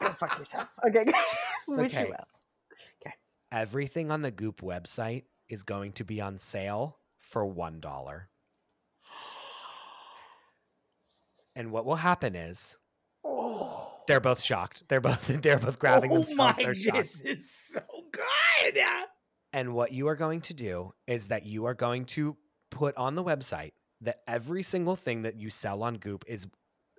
[0.00, 0.68] Go fuck yourself.
[0.86, 1.04] Okay.
[1.68, 2.04] Wish Okay.
[2.04, 2.26] you well.
[3.04, 3.14] Okay.
[3.52, 7.82] Everything on the Goop website is going to be on sale for $1.
[11.54, 12.76] And what will happen is
[13.24, 13.90] oh.
[14.06, 14.82] they're both shocked.
[14.88, 16.36] They're both they're both grabbing oh themselves.
[16.36, 16.98] my, They're shocked.
[16.98, 17.80] this is so
[18.12, 18.78] good.
[19.56, 22.36] And what you are going to do is that you are going to
[22.70, 26.46] put on the website that every single thing that you sell on Goop is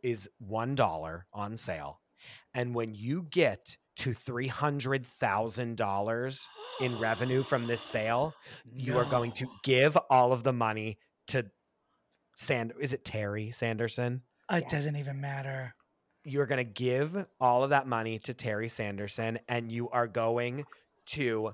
[0.03, 2.01] is one dollar on sale.
[2.53, 6.47] And when you get to three hundred thousand dollars
[6.82, 8.34] in revenue from this sale,
[8.74, 10.97] you are going to give all of the money
[11.28, 11.45] to
[12.38, 12.74] Sand.
[12.80, 14.22] Is it Terry Sanderson?
[14.51, 15.76] It doesn't even matter.
[16.24, 20.08] you are going to give all of that money to Terry Sanderson and you are
[20.08, 20.66] going
[21.08, 21.53] to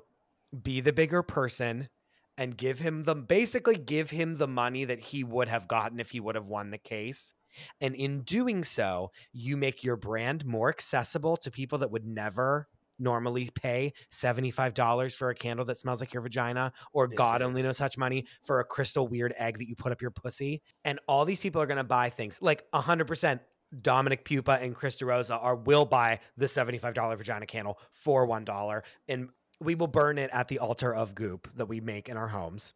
[0.61, 1.89] be the bigger person
[2.37, 6.11] and give him the basically give him the money that he would have gotten if
[6.11, 7.33] he would have won the case.
[7.79, 12.67] And in doing so, you make your brand more accessible to people that would never
[12.99, 17.61] normally pay $75 for a candle that smells like your vagina or This God only
[17.61, 20.61] knows such money for a crystal weird egg that you put up your pussy.
[20.85, 23.39] And all these people are going to buy things like 100%
[23.81, 29.29] Dominic Pupa and Chris DeRosa are will buy the $75 vagina candle for $1 and
[29.63, 32.73] we will burn it at the altar of goop that we make in our homes.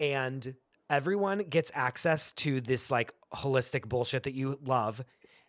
[0.00, 0.54] And
[0.90, 5.04] everyone gets access to this like holistic bullshit that you love.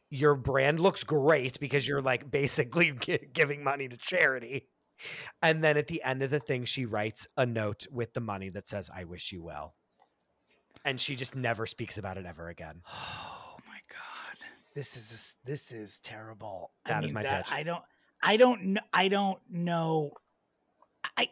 [0.10, 4.68] Your brand looks great because you're like basically gi- giving money to charity.
[5.42, 8.50] And then at the end of the thing, she writes a note with the money
[8.50, 9.76] that says, I wish you well.
[10.86, 12.82] And she just never speaks about it ever again.
[13.52, 14.38] Oh my god,
[14.74, 16.72] this is this is terrible.
[16.86, 17.54] That I is my that, pitch.
[17.54, 17.84] I don't,
[18.24, 20.14] I don't, I don't know.
[21.20, 21.30] I,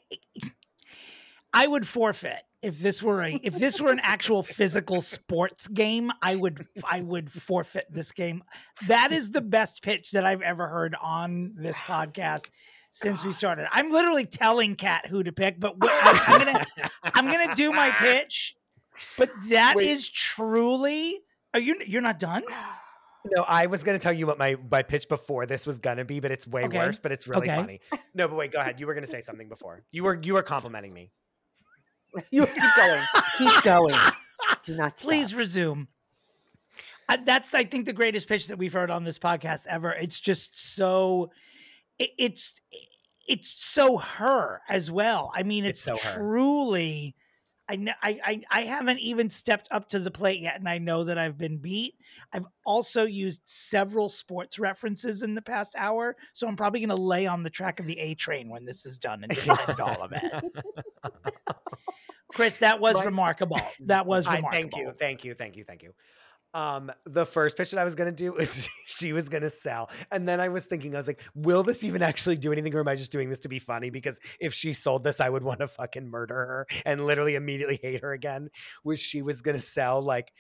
[1.54, 6.12] I would forfeit if this were a if this were an actual physical sports game.
[6.22, 8.44] I would I would forfeit this game.
[8.88, 12.50] That is the best pitch that I've ever heard on this podcast
[12.92, 13.68] since we started.
[13.72, 16.66] I'm literally telling Cat who to pick, but wait, I, I'm gonna
[17.16, 18.56] I'm gonna do my pitch.
[19.18, 20.14] But that is Wait.
[20.14, 21.20] truly.
[21.54, 21.80] Are you?
[21.86, 22.44] You're not done.
[23.36, 25.98] No, I was going to tell you what my, my pitch before this was going
[25.98, 26.78] to be, but it's way Okay.
[26.78, 27.56] worse, but it's really Okay.
[27.56, 27.82] funny.
[28.14, 28.80] No, but wait, go ahead.
[28.80, 29.84] You were going to say something before.
[29.92, 31.12] You were you were complimenting me.
[32.32, 33.04] You keep going.
[33.38, 33.96] Keep going.
[34.64, 35.08] Do not stop.
[35.10, 35.88] Please resume.
[37.10, 39.92] Uh, that's, I think, the greatest pitch that we've heard on this podcast ever.
[39.92, 41.32] It's just so,
[42.00, 42.56] it, it's,
[43.28, 45.32] it's so her as well.
[45.36, 46.90] I mean, It's it's, so truly.
[46.90, 47.14] I, kn-
[47.70, 51.18] I I I haven't even stepped up to the plate yet, and I know that
[51.18, 51.96] I've been beat.
[52.32, 56.96] I've also used several sports references in the past hour, so I'm probably going to
[56.96, 59.80] lay on the track of the A train when this is done and just end
[59.80, 60.24] all of it.
[62.34, 63.60] Chris, that was My- remarkable.
[63.82, 64.52] That was I- remarkable.
[64.70, 65.94] thank you, thank you, thank you, thank you.
[66.54, 70.28] Um, the first pitch that I was gonna do was she was gonna sell, and
[70.28, 72.88] then I was thinking, I was like, will this even actually do anything, or am
[72.88, 73.90] I just doing this to be funny?
[73.90, 77.80] Because if she sold this, I would want to fucking murder her and literally immediately
[77.82, 78.50] hate her again.
[78.84, 80.32] Was she was gonna sell like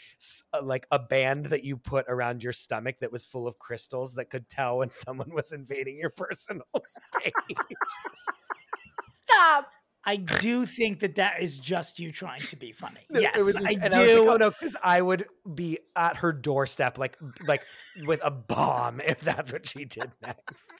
[0.53, 4.13] uh, like a band that you put around your stomach that was full of crystals
[4.15, 7.33] that could tell when someone was invading your personal space.
[9.29, 9.69] Stop.
[10.07, 13.01] I do think that that is just you trying to be funny.
[13.09, 13.99] No, yes, was- I and do.
[13.99, 17.65] I was like, oh no, because I would be at her doorstep, like like
[18.05, 20.71] with a bomb, if that's what she did next.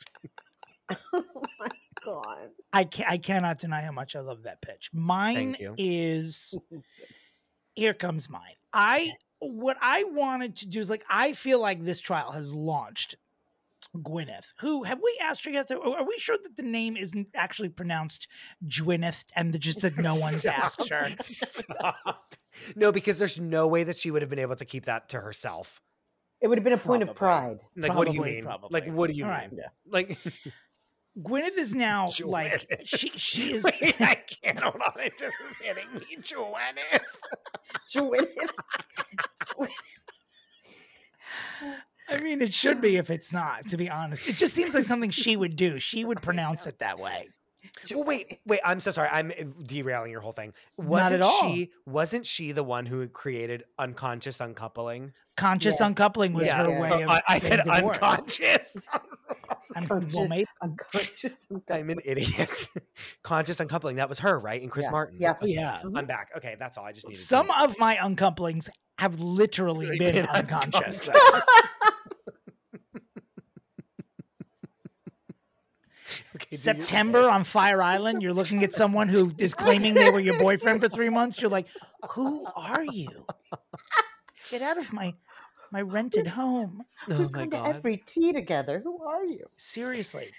[1.12, 1.24] Oh
[1.60, 1.68] my
[2.06, 2.50] god.
[2.72, 4.90] I ca- I cannot deny how much I love that pitch.
[4.94, 5.76] Mine you.
[5.78, 6.58] is
[7.76, 8.56] here comes mine.
[8.72, 13.16] I what I wanted to do is like I feel like this trial has launched
[13.98, 14.54] Gwyneth.
[14.60, 15.72] Who have we asked her yet?
[15.72, 18.28] Are we sure that the name isn't actually pronounced
[18.66, 21.08] Gwyneth and that just that no one's asked her?
[21.22, 22.24] Stop.
[22.76, 25.20] No, because there's no way that she would have been able to keep that to
[25.22, 25.82] herself.
[26.41, 27.60] It would have been a point of pride.
[27.76, 28.43] Like, what do you mean?
[28.43, 28.70] probably.
[28.82, 29.39] Like, what do you All mean?
[29.39, 29.52] right.
[29.88, 30.18] Like,
[31.20, 32.82] Gwyneth is now like Gwyneth.
[32.86, 35.02] she she is Wait, I can't hold on.
[35.02, 36.82] It just is hitting me, Joanna.
[37.95, 38.50] Gwyneth.
[42.10, 44.28] I mean, it should be if it's not, to be honest.
[44.28, 45.80] It just seems like something she would do.
[45.80, 47.28] She would pronounce it that way.
[47.93, 48.62] Well, wait, wait.
[48.64, 49.10] I'm so sorry.
[49.12, 49.32] I'm
[49.66, 50.53] derailing your whole thing.
[50.78, 51.41] Wasn't at all.
[51.53, 51.72] she?
[51.86, 55.12] Wasn't she the one who created unconscious uncoupling?
[55.36, 55.82] Conscious Yes.
[55.82, 56.64] uncoupling was Yeah.
[56.64, 57.97] her way oh, of I, I saying said divorce.
[57.97, 58.78] unconscious.
[59.76, 60.47] Un- well, maybe.
[60.62, 61.47] Unconscious.
[61.70, 62.70] I'm an idiot.
[63.24, 63.97] Conscious uncoupling.
[63.97, 64.62] That was her, right?
[64.62, 65.18] And Chris Yeah, Martin.
[65.20, 65.32] yeah.
[65.32, 65.82] Okay, Yeah.
[65.93, 66.32] I'm back.
[66.38, 66.86] Okay, that's all.
[66.86, 67.20] I just needed.
[67.20, 71.10] to- Some of my uncouplings have literally Really been been unconscious.
[76.36, 80.10] Okay, do you- September on Fire Island, you're looking at someone who is claiming they
[80.10, 81.41] were your boyfriend for three months.
[81.41, 81.68] You're like,
[82.12, 83.26] who are you?
[84.49, 85.14] Get out of my
[85.72, 86.84] my rented home.
[87.10, 88.82] Oh We've my gone to every tea together.
[88.84, 89.45] Who are you?
[89.58, 90.32] Seriously.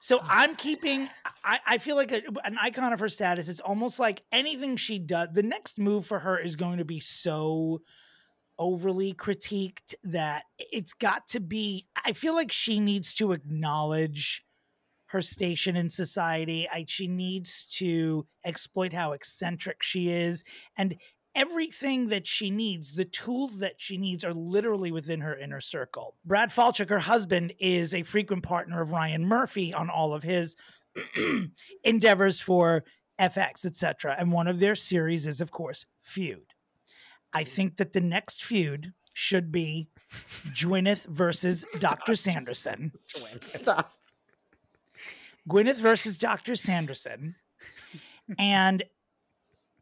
[0.00, 0.26] So oh.
[0.28, 1.08] I'm keeping.
[1.42, 3.48] I, I feel like a, an icon of her status.
[3.48, 5.28] It's almost like anything she does.
[5.32, 7.80] The next move for her is going to be so
[8.58, 11.86] overly critiqued that it's got to be.
[12.04, 14.44] I feel like she needs to acknowledge
[15.14, 16.68] her station in society.
[16.70, 20.42] I, she needs to exploit how eccentric she is,
[20.76, 20.96] and
[21.36, 26.16] everything that she needs, the tools that she needs, are literally within her inner circle.
[26.24, 30.56] Brad Falchuk, her husband, is a frequent partner of Ryan Murphy on all of his
[31.84, 32.82] endeavors for
[33.20, 34.16] FX, etc.
[34.18, 36.46] And one of their series is, of course, Feud.
[37.32, 39.88] I think that the next feud should be
[40.48, 42.16] Gwyneth versus Dr.
[42.16, 42.90] Sanderson.
[43.44, 43.92] Stop.
[45.48, 46.54] Gwyneth versus Dr.
[46.54, 47.36] Sanderson.
[48.38, 48.82] And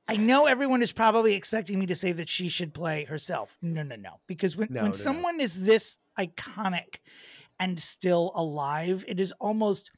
[0.08, 3.56] I know everyone is probably expecting me to say that she should play herself.
[3.62, 4.20] No, no, no.
[4.26, 4.94] Because when, No, no, when no.
[4.96, 6.96] someone is this iconic
[7.60, 9.90] and still alive, it is almost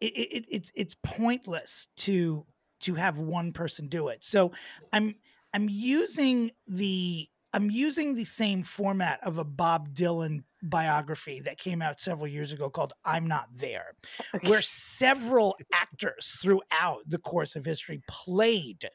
[0.00, 2.44] it, it- it's it's pointless to
[2.80, 4.24] to have one person do it.
[4.24, 4.52] So
[4.92, 5.14] I'm
[5.52, 11.82] I'm using the I'm using the same format of a Bob Dylan biography that came
[11.82, 13.94] out several years ago called I'm Not There,
[14.42, 18.88] where several actors throughout the course of history played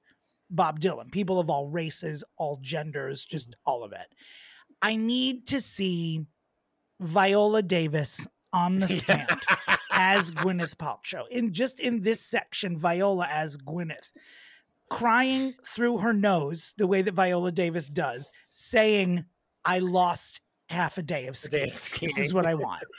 [0.50, 3.60] Bob Dylan, people of all races, all genders, just mm-hmm.
[3.66, 4.08] all of it.
[4.82, 6.26] I need to see
[7.00, 9.30] Viola Davis on the stand
[9.92, 11.28] as Gwyneth Paltrow.
[11.30, 14.14] In just in this section, Viola as Gwyneth,
[14.90, 19.26] crying through her nose the way that Viola Davis does, saying,
[19.66, 22.10] "I lost half a day of day skiing.
[22.10, 22.84] This is what I want."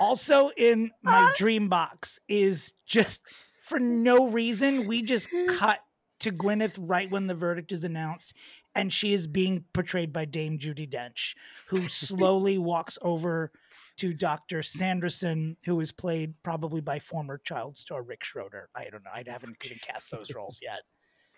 [0.00, 3.22] also in my dream box is just
[3.62, 5.46] for no reason we just hmm.
[5.46, 5.80] cut
[6.20, 8.34] to Gwyneth right when the verdict is announced
[8.74, 11.34] and she is being portrayed by Dame Judi Dench
[11.68, 13.52] who slowly walks over
[13.96, 14.62] to Dr.
[14.62, 18.68] Sanderson who is played probably by former child star Rick Schroder.
[18.74, 19.10] I don't know.
[19.12, 20.80] I haven't even cast those roles yet.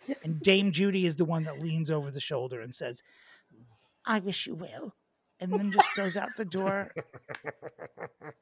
[0.24, 3.02] And Dame Judy is the one that leans over the shoulder and says,
[4.06, 4.94] "I wish you well."
[5.42, 6.90] And then just goes out the door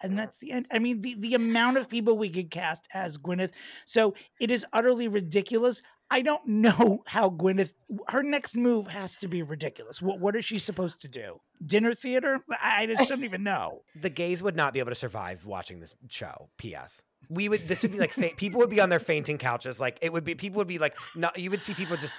[0.01, 0.67] and that's the end.
[0.71, 3.53] I mean, the, the amount of people we could cast as Gwyneth.
[3.85, 5.83] So it is utterly ridiculous.
[6.11, 7.75] I don't know how Gwyneth,
[8.09, 10.01] her next move has to be ridiculous.
[10.01, 11.41] What, what is she supposed to do?
[11.65, 12.41] Dinner theater?
[12.51, 13.83] I, I just don't even know.
[14.01, 16.49] the gays would not be able to survive watching this show.
[16.57, 17.03] P.S.
[17.29, 17.67] We would.
[17.67, 19.81] This would be like fa- people would be on their fainting couches.
[19.81, 20.35] Like it would be.
[20.35, 20.97] People would be like.
[21.17, 22.15] No, you would see people just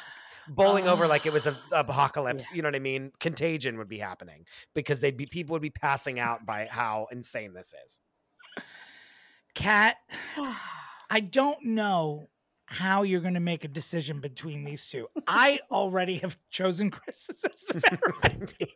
[0.47, 2.51] bowling over like it was a, a apocalypse.
[2.51, 3.11] You know what I mean?
[3.19, 7.53] Contagion would be happening because they'd be people would be passing out by how insane
[7.53, 8.01] this is.
[9.55, 9.97] Cat,
[11.09, 12.29] I don't know
[12.65, 15.07] how you're going to make a decision between these two.
[15.27, 18.67] I already have chosen Chris as the better idea.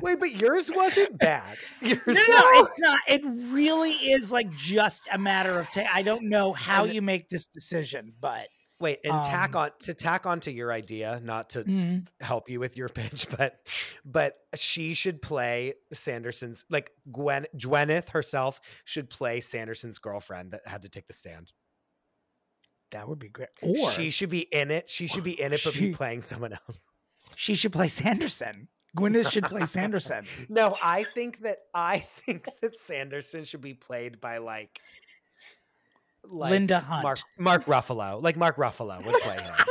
[0.00, 1.58] Wait, but yours wasn't bad.
[1.82, 2.98] Yours No, no, no, it's not.
[3.08, 3.20] It
[3.52, 5.68] really is like just a matter of.
[5.92, 8.48] I don't know how you make this decision, but
[8.80, 12.58] Wait, and tack Um, on to tack onto your idea, not to mm, help you
[12.60, 13.60] with your pitch, but
[14.04, 20.82] but she should play Sanderson's like Gwen Gwyneth herself should play Sanderson's girlfriend that had
[20.82, 21.52] to take the stand.
[22.90, 23.50] that would be great.
[23.62, 24.88] Or she should be in it.
[24.88, 26.80] She should be in it, but be playing someone else.
[27.36, 28.68] she should play Sanderson.
[28.96, 30.24] Gwyneth should play Sanderson.
[30.48, 34.80] No, I think that I think that Sanderson should be played by like,
[36.24, 37.02] like Linda Hunt.
[37.02, 38.22] Mark Mark Ruffalo.
[38.22, 39.54] Like Mark Ruffalo would play him.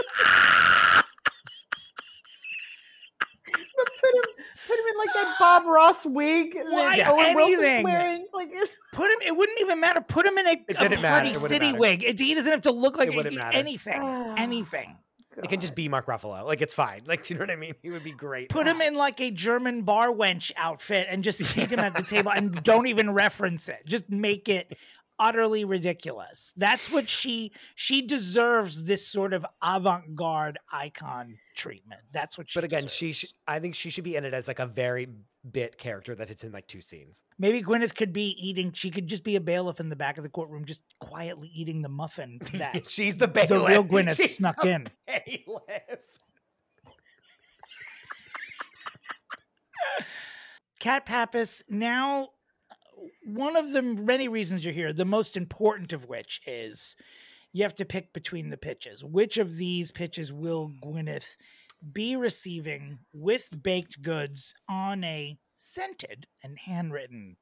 [3.46, 4.22] put him,
[4.68, 7.84] put him in like that Bob Ross wig that Why Owen Wilson's anything?
[7.84, 8.26] wearing.
[8.34, 9.20] Like, it's- Put him.
[9.26, 10.02] It wouldn't even matter.
[10.02, 11.30] Put him in a, It a didn't matter.
[11.30, 11.78] It City matter.
[11.80, 12.04] wig.
[12.04, 13.58] It, he doesn't have to look like It wouldn't a- matter.
[13.58, 14.00] anything.
[14.02, 14.36] Ah.
[14.38, 14.98] anything.
[15.42, 16.44] It can just be Mark Ruffalo.
[16.44, 17.04] Like it's fine.
[17.06, 17.74] Like, do you know what I mean?
[17.82, 18.50] He would be great.
[18.50, 22.04] Put him in like a German bar wench outfit and just seat him at the
[22.04, 23.86] table and don't even reference it.
[23.86, 24.78] Just make it
[25.20, 26.54] utterly ridiculous.
[26.58, 32.02] That's what she she deserves this sort of avant-garde icon treatment.
[32.12, 32.94] That's what she But again, deserves.
[32.96, 35.08] she sh- I think she should be in it as like a very
[35.52, 37.24] bit character that hits in like two scenes.
[37.38, 38.72] Maybe Gwyneth could be eating.
[38.74, 41.82] She could just be a bailiff in the back of the courtroom, just quietly eating
[41.82, 43.50] the muffin that She's the bailiff.
[43.50, 43.84] the real.
[43.84, 44.88] Gwyneth She's snuck in.
[45.08, 46.00] bailiff.
[50.80, 51.64] Cat Pappas.
[51.70, 52.30] Now,
[53.24, 56.96] one of the many reasons you're here, the most important of which is
[57.54, 59.04] you have to pick between the pitches.
[59.04, 61.36] Which of these pitches will Gwyneth
[61.94, 67.38] be receiving with baked goods on a scented and handwritten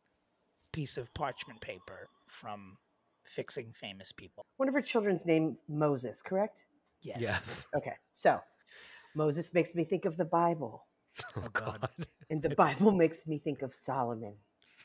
[0.71, 2.77] piece of parchment paper from
[3.25, 4.45] Fixing Famous People?
[4.57, 6.65] One of her children's name Moses, correct?
[7.01, 7.17] Yes.
[7.19, 7.67] Yes.
[7.75, 8.39] Okay, so
[9.15, 10.85] Moses makes me think of the Bible,
[11.35, 11.89] Oh, oh God.
[12.29, 14.33] and the Bible makes me think of Solomon.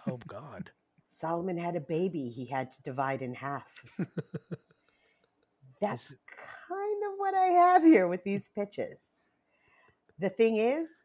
[0.06, 0.70] Oh God.
[1.06, 3.84] Solomon had a baby he had to divide in half.
[5.80, 9.28] That's kind of what I have here with these pitches.
[10.18, 11.02] The thing is,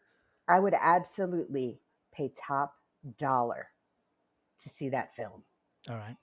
[0.47, 1.79] I would absolutely
[2.13, 2.75] pay top
[3.17, 3.67] dollar
[4.61, 5.43] to see that film
[5.89, 6.15] All right.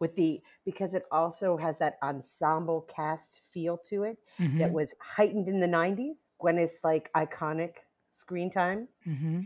[0.00, 4.72] with the because it also has that ensemble cast feel to it that Mhm.
[4.72, 7.76] was heightened in the 90s Gwyneth's like iconic
[8.10, 8.88] screen time.
[9.06, 9.40] Mm-hmm.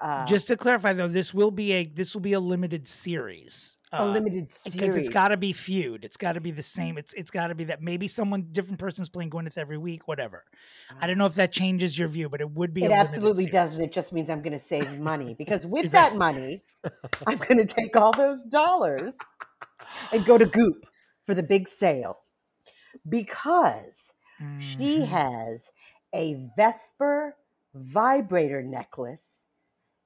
[0.00, 3.76] Uh, Just to clarify, though, this will be a this will be a limited series.
[3.92, 6.04] a limited series because it's got to be feud.
[6.04, 6.96] It's got to be the same.
[6.96, 10.44] It's it's got to be that maybe someone different person's playing Gwyneth every week, whatever.
[11.00, 12.84] I don't know if that changes your view, but it would be.
[12.84, 13.84] It absolutely doesn't.
[13.84, 16.62] It just means I'm going to save money because with that money,
[17.26, 19.18] I'm going to take all those dollars
[20.12, 20.86] and go to Goop
[21.26, 22.20] for the big sale
[23.08, 24.12] because
[24.58, 25.08] she Mhm.
[25.08, 25.70] has
[26.14, 27.36] a Vesper
[27.74, 29.46] vibrator necklace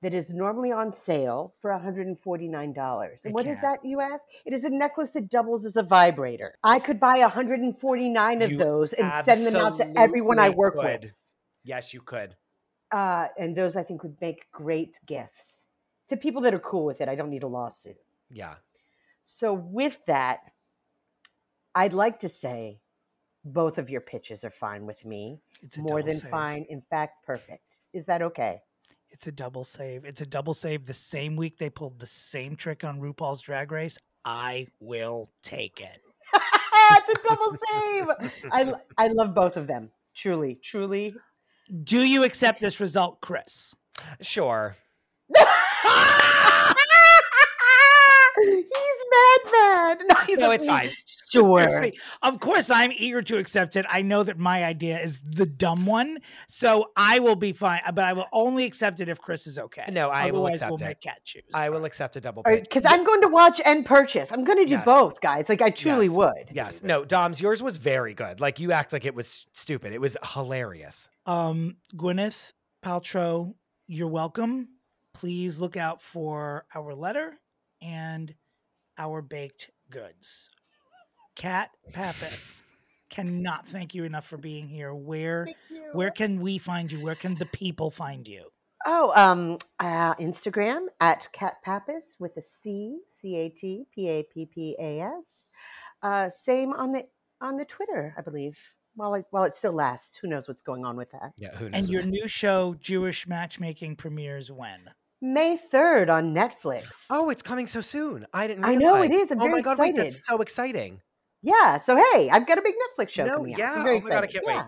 [0.05, 3.25] that is normally on sale for $149.
[3.25, 4.29] And what is that, you ask?
[4.45, 6.59] It is a necklace that doubles as a vibrator.
[6.63, 10.75] I could buy 149 of You those and send them out to everyone I work
[10.75, 11.05] could.
[11.05, 11.15] with.
[11.63, 12.37] Yes, you could.
[12.93, 15.69] Uh, and those I think would make great gifts
[16.09, 17.09] to people that are cool with it.
[17.09, 17.97] I don't need a lawsuit.
[18.29, 18.57] Yeah.
[19.25, 20.41] So, with that,
[21.75, 22.81] I'd like to say
[23.43, 25.41] both of your pitches are fine with me.
[25.63, 26.31] It's More than save.
[26.31, 26.67] fine.
[26.69, 27.79] In fact, perfect.
[27.95, 28.61] Is that okay?
[29.15, 30.05] It's a double save.
[30.05, 30.87] It's a double save.
[30.87, 33.97] The same week they pulled the same trick on RuPaul's Drag Race.
[34.25, 36.01] I will take it.
[36.35, 38.07] it's a double save.
[38.51, 39.93] I, I love both of them.
[40.17, 41.15] Truly, truly.
[41.85, 43.73] Do you accept this result, Chris?
[44.21, 44.75] Sure.
[49.45, 49.99] He's mad, mad.
[50.09, 50.91] No, he's No, like, it's fine.
[51.35, 51.63] Sure.
[51.63, 53.85] Seriously, of course, I'm eager to accept it.
[53.91, 57.81] I know that my idea is the dumb one, so I will be fine.
[57.93, 59.85] But I will only accept it if Chris is okay.
[59.91, 61.01] No, I will accept we'll it.
[61.01, 61.43] cat choose.
[61.53, 62.63] I will accept a double pitch.
[62.63, 64.31] Because I'm going to watch and purchase.
[64.31, 64.85] I'm going to do Yes.
[64.85, 65.49] both, guys.
[65.49, 66.15] Like I truly Yes.
[66.17, 66.49] would.
[66.53, 66.83] Yes.
[66.85, 68.39] No, Dom's yours was very good.
[68.41, 69.93] Like you act like it was stupid.
[69.93, 71.09] It was hilarious.
[71.27, 72.53] Um, Gwyneth
[72.85, 73.55] Paltrow,
[73.89, 74.69] you're welcome.
[75.15, 77.35] Please look out for our letter
[77.83, 78.33] and
[78.99, 80.51] our baked goods.
[81.37, 82.63] Cat Pappas
[83.11, 84.95] cannot thank you enough for being here.
[84.95, 85.49] Where
[85.93, 87.01] where can we find you?
[87.01, 88.51] Where can the people find you?
[88.87, 94.23] Oh, um, uh, Instagram at Cat Pappas with a C, C A T P A
[94.25, 95.47] P P A S.
[96.03, 97.07] Uh, same on the
[97.41, 98.59] on the Twitter, I believe.
[98.97, 101.33] While it, while it still lasts, who knows what's going on with that?
[101.37, 101.73] Yeah, who knows?
[101.75, 104.91] And your new show, Jewish Matchmaking, premieres when?
[105.25, 106.85] May third on Netflix.
[107.09, 108.27] Oh, it's coming so soon.
[108.35, 108.65] I didn't.
[108.65, 109.23] I know it realize.
[109.23, 109.31] is.
[109.31, 111.01] I'm oh my very god, wait, that's so exciting.
[111.43, 111.79] yeah.
[111.79, 113.59] So hey, I've got a big Netflix show No, coming out.
[113.59, 113.73] yeah.
[113.73, 114.55] So I'm very Oh my God, I can't wait.
[114.55, 114.65] yeah.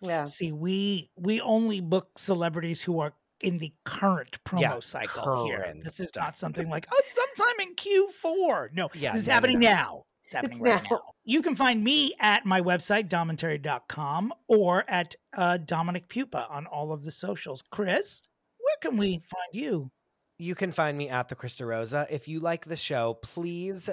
[0.00, 0.24] Yeah.
[0.24, 3.12] See, we we only book celebrities who are
[3.42, 5.58] in the current promo Yeah, cycle here.
[5.58, 8.68] current This is not something like oh, sometime in Q4.
[8.72, 9.68] No, Yeah, this is no, happening no.
[9.68, 10.02] now.
[10.24, 10.88] It's happening It's right now.
[10.90, 11.00] now.
[11.24, 16.92] You can find me at my website, dommentary.com, or at uh, Dominic Pupa on all
[16.92, 17.62] of the socials.
[17.70, 18.22] Chris,
[18.68, 19.90] where can we find you?
[20.38, 22.06] You can find me at the Chris DeRosa.
[22.10, 23.90] If you like the show, please.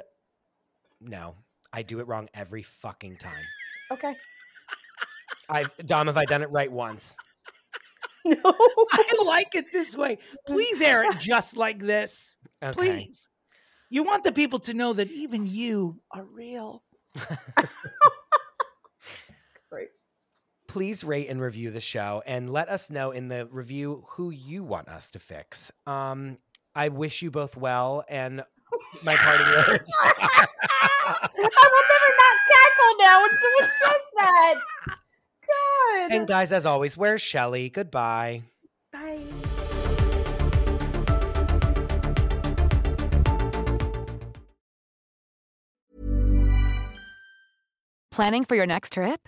[1.01, 1.35] No,
[1.73, 3.43] I do it wrong every fucking time.
[3.91, 4.15] Okay.
[5.49, 7.15] I've Dom, have I done it right once?
[8.27, 8.39] No.
[8.91, 10.17] I like it this way.
[10.47, 12.37] Please air it just like this.
[12.63, 12.73] Okay.
[12.73, 13.29] Please.
[13.91, 16.83] You want the people to know that even you are real.
[20.75, 20.87] Great.
[20.87, 24.61] Please rate and review the show and let us know in the review who you
[24.61, 25.71] want us to fix.
[25.87, 26.37] Um,
[26.75, 28.43] I wish you both well and
[29.01, 29.89] my parting words.
[30.03, 34.55] I will never not cackle now when someone says that.
[36.09, 36.11] fun.
[36.11, 37.69] And guys, as always, where's Shelly?
[37.69, 38.43] Goodbye.
[38.91, 39.21] Bye.
[48.11, 49.27] Planning for your next trip?